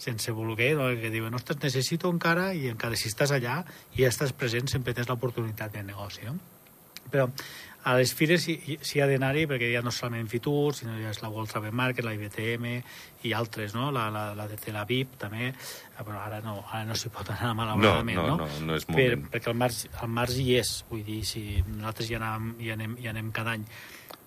sense 0.00 0.32
voler, 0.32 0.72
no? 0.78 0.88
que 1.00 1.12
diuen, 1.12 1.36
ostres, 1.36 1.60
necessito 1.62 2.10
encara, 2.12 2.52
i 2.56 2.70
encara 2.72 2.96
si 2.98 3.10
estàs 3.12 3.34
allà 3.36 3.60
i 3.94 4.02
ja 4.02 4.10
estàs 4.10 4.34
present, 4.36 4.70
sempre 4.72 4.96
tens 4.96 5.10
l'oportunitat 5.12 5.76
de 5.76 5.84
negoci, 5.86 6.26
no? 6.28 6.38
però 7.10 7.28
a 7.84 7.94
les 7.98 8.14
fires 8.16 8.40
s'hi 8.46 8.78
s'hi 8.80 9.00
ha 9.02 9.06
d'anar-hi 9.08 9.44
perquè 9.48 9.68
ja 9.72 9.82
no 9.84 9.92
solament 9.92 10.28
Fitur, 10.32 10.72
sinó 10.76 10.94
ja 10.96 11.10
és 11.12 11.20
la 11.20 11.28
World 11.32 11.50
Travel 11.52 11.74
Market, 11.76 12.06
la 12.06 12.14
IBTM 12.16 12.70
i 13.28 13.32
altres, 13.36 13.74
no? 13.76 13.90
La, 13.92 14.06
la, 14.14 14.30
la 14.36 14.46
de 14.48 14.56
Tel 14.60 14.78
Aviv 14.80 15.18
també. 15.20 15.50
Ah, 15.96 16.04
Però 16.04 16.16
ara 16.22 16.40
no, 16.44 16.56
ara 16.70 16.84
no 16.88 16.96
s'hi 16.96 17.12
pot 17.12 17.28
anar 17.34 17.52
malauradament, 17.58 18.16
no, 18.16 18.26
no? 18.32 18.48
no, 18.48 18.62
no 18.70 18.78
és 18.78 18.88
Per, 18.88 18.96
moment. 18.96 19.28
perquè 19.34 19.52
el 19.52 19.60
març, 19.60 19.84
el 20.00 20.14
març 20.16 20.40
hi 20.40 20.56
és, 20.62 20.72
vull 20.88 21.04
dir, 21.04 21.20
si 21.28 21.44
nosaltres 21.66 22.08
hi 22.08 22.18
anem, 22.20 22.54
hi 22.58 22.72
anem, 22.74 22.96
hi 23.02 23.12
anem 23.12 23.30
cada 23.36 23.58
any 23.58 23.68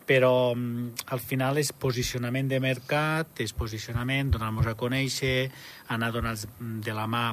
però 0.07 0.53
mm, 0.55 1.09
al 1.11 1.19
final 1.19 1.57
és 1.59 1.73
posicionament 1.75 2.47
de 2.47 2.61
mercat, 2.63 3.41
és 3.43 3.51
posicionament, 3.51 4.29
donar-nos 4.31 4.69
a 4.71 4.77
conèixer, 4.79 5.49
anar 5.91 6.13
donats 6.15 6.47
de 6.61 6.95
la 6.95 7.09
mà 7.11 7.25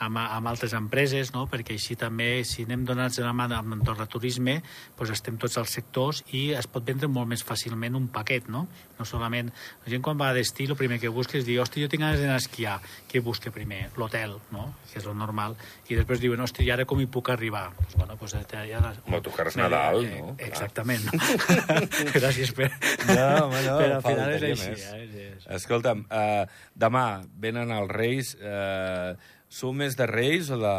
amb, 0.00 0.18
amb 0.20 0.50
altres 0.50 0.74
empreses, 0.76 1.32
no? 1.34 1.46
perquè 1.50 1.76
així 1.76 1.96
també, 2.00 2.42
si 2.48 2.64
anem 2.66 2.86
donats 2.88 3.20
de 3.20 3.24
la 3.26 3.34
mà 3.36 3.46
amb 3.56 3.74
l'entorn 3.74 4.00
de 4.00 4.08
turisme, 4.10 4.56
doncs 4.98 5.14
estem 5.16 5.38
tots 5.40 5.58
als 5.60 5.74
sectors 5.76 6.22
i 6.36 6.50
es 6.56 6.68
pot 6.70 6.86
vendre 6.86 7.10
molt 7.12 7.28
més 7.30 7.44
fàcilment 7.46 7.98
un 7.98 8.08
paquet, 8.12 8.48
no? 8.48 8.66
No 8.98 9.06
solament... 9.08 9.52
La 9.84 9.92
gent 9.92 10.02
quan 10.04 10.18
va 10.20 10.30
a 10.30 10.36
destí, 10.36 10.66
el 10.68 10.76
primer 10.76 11.00
que 11.00 11.08
busca 11.12 11.38
és 11.38 11.46
dir, 11.46 11.58
hosti, 11.62 11.82
jo 11.82 11.88
tinc 11.90 12.04
ganes 12.04 12.20
d'anar 12.20 12.36
a 12.36 12.42
esquiar. 12.42 12.76
Què 13.10 13.22
busca 13.24 13.52
primer? 13.54 13.86
L'hotel, 14.00 14.36
no? 14.54 14.66
Que 14.90 15.00
és 15.00 15.08
el 15.08 15.16
normal. 15.18 15.56
I 15.88 15.96
després 15.98 16.20
diuen, 16.22 16.40
hosti, 16.44 16.66
i 16.66 16.72
ara 16.74 16.86
com 16.88 17.00
hi 17.00 17.08
puc 17.10 17.32
arribar? 17.32 17.70
Pues, 17.78 17.96
bueno, 17.96 18.16
pues, 18.20 18.36
ja, 18.52 18.64
ja... 18.68 18.82
Motocars 19.10 19.56
Nadal, 19.60 20.04
eh, 20.04 20.20
no? 20.20 20.36
Exactament. 20.38 21.08
Gràcies 22.16 22.52
per... 22.56 22.70
No, 23.08 23.46
home, 23.46 23.64
no, 23.66 23.76
Però 23.80 23.98
al 23.98 24.04
final 24.04 24.36
és 24.36 24.46
així. 24.52 24.70
més. 24.70 24.86
Eh? 24.92 25.26
És... 25.30 25.50
Escolta'm, 25.60 26.04
uh, 26.06 26.44
demà 26.78 27.04
venen 27.40 27.72
els 27.74 27.92
Reis. 27.96 28.34
Uh, 28.40 29.38
sou 29.50 29.74
més 29.74 29.96
de 29.98 30.06
Reis 30.06 30.48
o 30.54 30.58
de, 30.62 30.74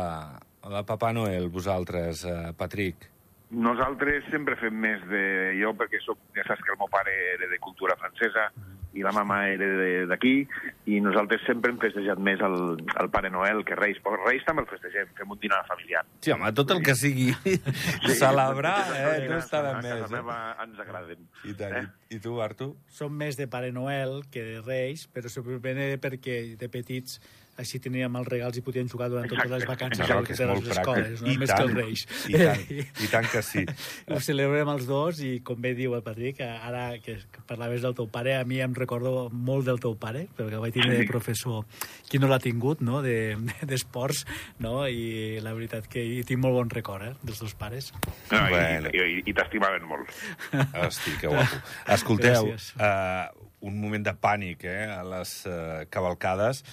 o 0.64 0.72
de 0.72 0.84
Papà 0.88 1.12
Noel, 1.14 1.50
vosaltres, 1.52 2.24
uh, 2.26 2.52
Patrick? 2.58 3.10
Nosaltres 3.52 4.24
sempre 4.32 4.56
fem 4.56 4.72
més 4.80 5.02
de... 5.12 5.24
Jo, 5.60 5.74
perquè 5.76 6.00
soc, 6.06 6.22
ja 6.38 6.46
saps 6.48 6.62
que 6.64 6.72
el 6.72 6.80
meu 6.80 6.88
pare 6.88 7.12
era 7.34 7.50
de 7.52 7.58
cultura 7.60 7.98
francesa 8.00 8.46
i 8.96 9.04
la 9.04 9.12
mama 9.16 9.42
era 9.48 9.68
de- 9.80 10.06
d'aquí, 10.08 10.32
i 10.92 10.98
nosaltres 11.04 11.44
sempre 11.48 11.72
hem 11.72 11.78
festejat 11.80 12.20
més 12.20 12.42
el, 12.44 12.56
el 13.00 13.08
Pare 13.12 13.30
Noel 13.32 13.62
que 13.68 13.76
Reis. 13.80 14.00
Però 14.04 14.18
Reis 14.26 14.44
també 14.48 14.64
el 14.66 14.68
festegem, 14.72 15.12
fem 15.16 15.32
un 15.32 15.40
dinar 15.40 15.62
familiar. 15.68 16.02
Sí, 16.24 16.32
home, 16.36 16.52
tot 16.56 16.72
el 16.76 16.82
que 16.84 16.96
sigui 17.00 17.30
celebrar, 18.20 18.82
eh, 18.96 19.22
Sí, 19.22 19.30
no 19.32 19.38
està 19.40 19.62
de 19.64 19.70
a 19.72 19.78
més. 19.80 19.94
casa 19.94 20.08
Eh? 20.08 20.18
meva 20.18 20.38
ens 20.64 20.80
agraden. 20.84 21.24
I, 21.48 21.54
tant, 21.60 21.78
Eh? 21.80 21.86
i, 22.16 22.20
tu, 22.20 22.36
Artur? 22.44 22.74
Som 22.92 23.16
més 23.16 23.40
de 23.40 23.48
Pare 23.52 23.72
Noel 23.72 24.24
que 24.32 24.44
de 24.44 24.60
Reis, 24.66 25.08
però 25.08 25.32
simplement 25.32 25.96
perquè 26.04 26.58
de 26.60 26.70
petits 26.72 27.20
així 27.62 27.80
teníem 27.80 28.16
els 28.20 28.28
regals 28.28 28.58
i 28.60 28.64
podíem 28.66 28.90
jugar 28.92 29.08
durant 29.14 29.30
totes 29.30 29.52
les 29.54 29.66
vacances 29.70 30.02
de 30.08 30.18
que 30.28 30.34
és 30.34 30.42
les 30.42 30.68
escoles, 30.76 31.08
pràctic. 31.08 31.22
no? 31.22 31.32
I 31.32 31.38
més 31.42 31.50
tant, 31.54 31.58
que 31.58 31.64
els 31.64 31.78
Reis. 31.78 32.06
I 32.28 32.42
tant, 32.42 32.66
i 33.06 33.10
tant 33.14 33.30
que 33.32 33.42
sí. 33.46 33.64
Ho 34.12 34.20
celebrem 34.20 34.72
els 34.74 34.88
dos 34.90 35.22
i, 35.24 35.32
com 35.46 35.62
bé 35.62 35.72
diu 35.78 35.96
el 35.98 36.04
Patrick, 36.06 36.42
ara 36.44 36.88
que, 37.04 37.20
parlaves 37.48 37.82
del 37.86 37.96
teu 37.98 38.10
pare, 38.12 38.36
a 38.40 38.44
mi 38.48 38.60
em 38.66 38.74
recordo 38.78 39.30
molt 39.32 39.66
del 39.70 39.80
teu 39.84 39.96
pare, 40.00 40.26
perquè 40.38 40.58
el 40.58 40.64
vaig 40.66 40.76
tindre 40.76 40.98
de 41.00 41.08
professor, 41.10 41.66
qui 42.10 42.20
no 42.20 42.28
l'ha 42.32 42.40
tingut, 42.44 42.82
no?, 42.82 43.02
de- 43.06 43.38
d'esports, 43.68 44.26
no?, 44.60 44.88
i 44.90 45.40
la 45.44 45.54
veritat 45.58 45.88
que 45.92 46.02
hi 46.04 46.22
tinc 46.28 46.42
molt 46.44 46.58
bon 46.58 46.70
record, 46.74 47.06
eh?, 47.08 47.14
dels 47.24 47.40
dos 47.46 47.54
pares. 47.60 47.92
No, 48.32 48.42
i, 48.48 48.50
Bueno. 48.52 48.90
i, 48.94 49.06
i, 49.20 49.24
i 49.30 49.34
t'estimaven 49.38 49.86
molt. 49.88 50.10
Hosti, 50.82 51.14
que 51.22 51.30
guapo. 51.32 51.62
Escolteu, 51.94 52.48
Gràcies. 52.52 52.72
uh, 52.80 53.48
un 53.68 53.76
moment 53.82 54.02
de 54.08 54.14
pànic 54.18 54.64
eh, 54.66 54.88
a 54.90 55.04
les 55.06 55.36
uh, 55.46 55.84
cavalcades 55.94 56.64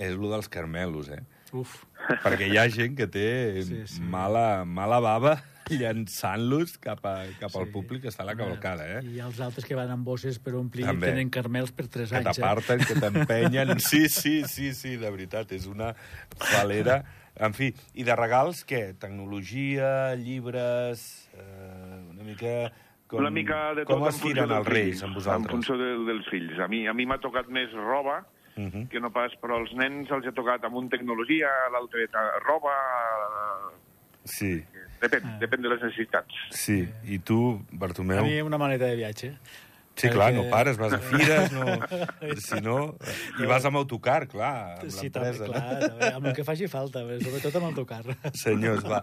és 0.00 0.14
el 0.16 0.26
dels 0.32 0.48
carmelos, 0.48 1.10
eh? 1.12 1.20
Uf, 1.52 1.82
Perquè 2.22 2.46
hi 2.48 2.56
ha 2.60 2.64
gent 2.70 2.94
que 2.96 3.06
té 3.10 3.62
Sí, 3.66 3.80
sí. 3.90 4.02
Mala, 4.06 4.62
mala 4.64 5.00
bava 5.02 5.32
llançant-los 5.70 6.76
cap, 6.82 7.02
a, 7.06 7.26
cap 7.40 7.54
al 7.58 7.66
Sí. 7.68 7.72
públic 7.74 8.02
que 8.04 8.10
està 8.10 8.22
a 8.24 8.28
la 8.30 8.34
cavalcada, 8.38 8.86
eh? 8.98 9.00
i 9.06 9.20
els 9.22 9.38
altres 9.44 9.66
que 9.66 9.76
van 9.78 9.90
amb 9.92 10.06
bosses 10.06 10.38
per 10.42 10.54
omplir 10.58 10.86
També. 10.88 11.10
tenen 11.12 11.30
carmels 11.30 11.70
per 11.74 11.86
3 11.88 12.10
Que 12.10 12.20
anys, 12.22 12.30
eh? 12.38 12.40
t'aparten, 12.40 12.84
que 12.86 12.96
t'empenyen... 13.02 13.74
Sí, 13.90 14.08
sí, 14.08 14.42
sí, 14.50 14.72
sí, 14.74 14.96
de 14.96 15.10
veritat, 15.10 15.52
és 15.52 15.66
una 15.70 15.92
falera... 16.38 17.02
En 17.40 17.54
fi, 17.56 17.70
i 17.96 18.04
de 18.04 18.14
regals, 18.18 18.64
què? 18.68 18.94
Tecnologia, 19.00 20.14
llibres... 20.18 21.28
Eh, 21.34 22.00
una 22.14 22.24
mica... 22.26 22.54
Com, 23.10 23.22
una 23.24 23.30
mica 23.34 23.72
de 23.74 23.82
tot 23.86 23.94
com 23.96 24.04
en 24.04 24.10
es 24.10 24.18
dels 24.22 24.52
els 24.58 24.68
reis 24.68 25.00
amb 25.02 25.10
En 25.14 25.16
vosaltres? 25.18 25.50
funció 25.54 25.76
de, 25.80 25.88
dels 26.06 26.28
fills. 26.30 26.58
A 26.62 26.68
mi 26.70 26.84
a 26.86 26.92
mi 26.94 27.06
m'ha 27.10 27.16
tocat 27.22 27.48
més 27.50 27.72
roba 27.74 28.20
Uh 28.56 28.62
-huh. 28.68 28.88
que 28.88 29.00
no 29.00 29.10
pas, 29.10 29.32
però 29.40 29.58
als 29.60 29.72
nens 29.74 30.10
els 30.10 30.26
ha 30.26 30.32
tocat 30.32 30.64
amb 30.64 30.74
un 30.76 30.88
tecnologia, 30.88 31.48
l'altre 31.72 32.08
ta- 32.08 32.38
roba... 32.46 32.72
Sí, 34.24 34.62
Depèn, 35.00 35.22
Ah. 35.24 35.38
depèn 35.40 35.62
de 35.62 35.68
les 35.70 35.80
necessitats. 35.82 36.34
sí. 36.50 36.86
I 37.04 37.18
tu, 37.20 37.56
A 37.72 37.76
Bartomeu? 37.76 38.22
mi 38.24 38.40
una 38.42 38.58
maleta 38.58 38.84
de 38.84 38.96
viatge. 38.96 39.32
Sí, 39.96 40.08
clar, 40.08 40.32
no 40.32 40.44
pares, 40.48 40.76
vas 40.78 40.92
a 40.92 40.98
fires, 40.98 41.50
no... 41.56 41.64
Si 42.36 42.60
no... 42.60 42.96
I 43.38 43.46
vas 43.46 43.64
amb 43.64 43.76
autocar, 43.76 44.26
clar, 44.28 44.78
amb 44.80 44.90
Sí, 44.90 45.10
també, 45.10 45.32
l'empresa. 45.32 45.52
clar, 45.52 45.80
també, 45.80 46.12
amb 46.14 46.26
el 46.26 46.32
que 46.34 46.44
faci 46.44 46.68
falta, 46.68 47.00
sobretot 47.00 47.56
amb 47.56 47.66
el 47.68 47.74
tocar. 47.74 48.04
Senyors, 48.32 48.84
va, 48.84 49.02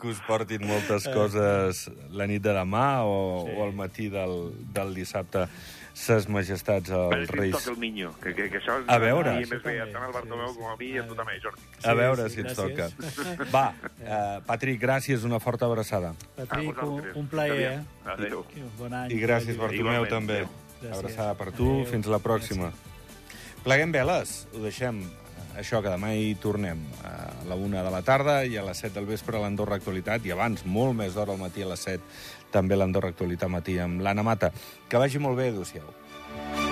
que 0.00 0.06
us 0.08 0.20
portin 0.26 0.64
moltes 0.66 1.06
coses 1.08 1.90
la 2.10 2.26
nit 2.26 2.42
de 2.42 2.50
demà 2.54 3.02
o, 3.04 3.44
Sí. 3.46 3.52
o 3.56 3.64
al 3.64 3.72
matí 3.74 4.08
del, 4.08 4.52
del 4.72 4.94
dissabte 4.94 5.46
ses 5.94 6.26
majestats 6.28 6.90
ens 6.90 7.30
Reis. 7.30 7.52
toca 7.54 7.70
el 7.70 7.78
niño, 7.80 8.10
que, 8.20 8.34
que, 8.34 8.48
que 8.50 8.58
això... 8.58 8.80
A 8.90 8.98
veure. 8.98 9.30
I 9.38 9.44
Això 9.44 9.54
més 9.54 9.62
bé, 9.62 9.74
tant 9.92 10.02
al 10.02 10.12
Bartomeu 10.12 10.48
sí, 10.50 10.58
com 10.58 10.72
a 10.72 10.76
mi 10.80 10.88
i 10.90 10.98
a 10.98 11.04
tu 11.06 11.14
també, 11.14 11.36
Jordi. 11.42 11.62
A 11.86 11.94
veure 11.94 12.26
sí, 12.28 12.34
si 12.34 12.40
ens 12.42 12.58
gràcies. 12.58 12.96
toca. 12.98 13.46
Va, 13.54 13.64
uh, 14.02 14.42
Patrick, 14.48 14.82
gràcies, 14.82 15.22
una 15.24 15.38
forta 15.40 15.66
abraçada. 15.70 16.12
Patrick, 16.36 16.78
A 16.82 16.86
un, 16.90 17.04
un 17.22 17.28
plaer, 17.30 17.60
eh? 17.72 17.80
Adéu. 18.16 18.42
Bon 18.78 18.92
any. 18.92 19.12
I 19.14 19.20
gràcies, 19.22 19.56
Bartomeu, 19.56 20.02
Igualment. 20.04 20.10
també. 20.10 20.40
Gràcies. 20.82 20.98
Abraçada 20.98 21.34
per 21.38 21.52
tu, 21.54 21.70
Adéu. 21.78 21.86
fins 21.94 22.10
la 22.10 22.18
pròxima. 22.18 22.72
Pleguem 23.64 23.92
veles, 23.94 24.42
ho 24.52 24.64
deixem. 24.66 25.04
Això, 25.54 25.78
que 25.84 25.86
demà 25.92 26.08
hi 26.18 26.32
tornem 26.42 26.80
a 27.06 27.12
la 27.46 27.54
una 27.54 27.84
de 27.86 27.90
la 27.94 28.00
tarda 28.02 28.40
i 28.44 28.56
a 28.58 28.64
les 28.66 28.80
7 28.82 28.96
del 28.96 29.04
vespre 29.06 29.38
a 29.38 29.40
l'Andorra 29.44 29.76
Actualitat 29.78 30.24
i 30.26 30.32
abans, 30.34 30.64
molt 30.66 30.96
més 30.98 31.14
d'hora 31.14 31.30
al 31.30 31.38
matí 31.38 31.62
a 31.62 31.68
les 31.70 31.84
7, 31.86 32.02
també 32.54 32.78
l'Andorra 32.78 33.12
Actualitat 33.14 33.52
matí 33.52 33.78
amb 33.82 34.04
l'Anna 34.04 34.26
Mata. 34.26 34.54
Que 34.88 35.02
vagi 35.02 35.22
molt 35.22 35.40
bé, 35.40 35.50
adéu-siau. 35.52 36.63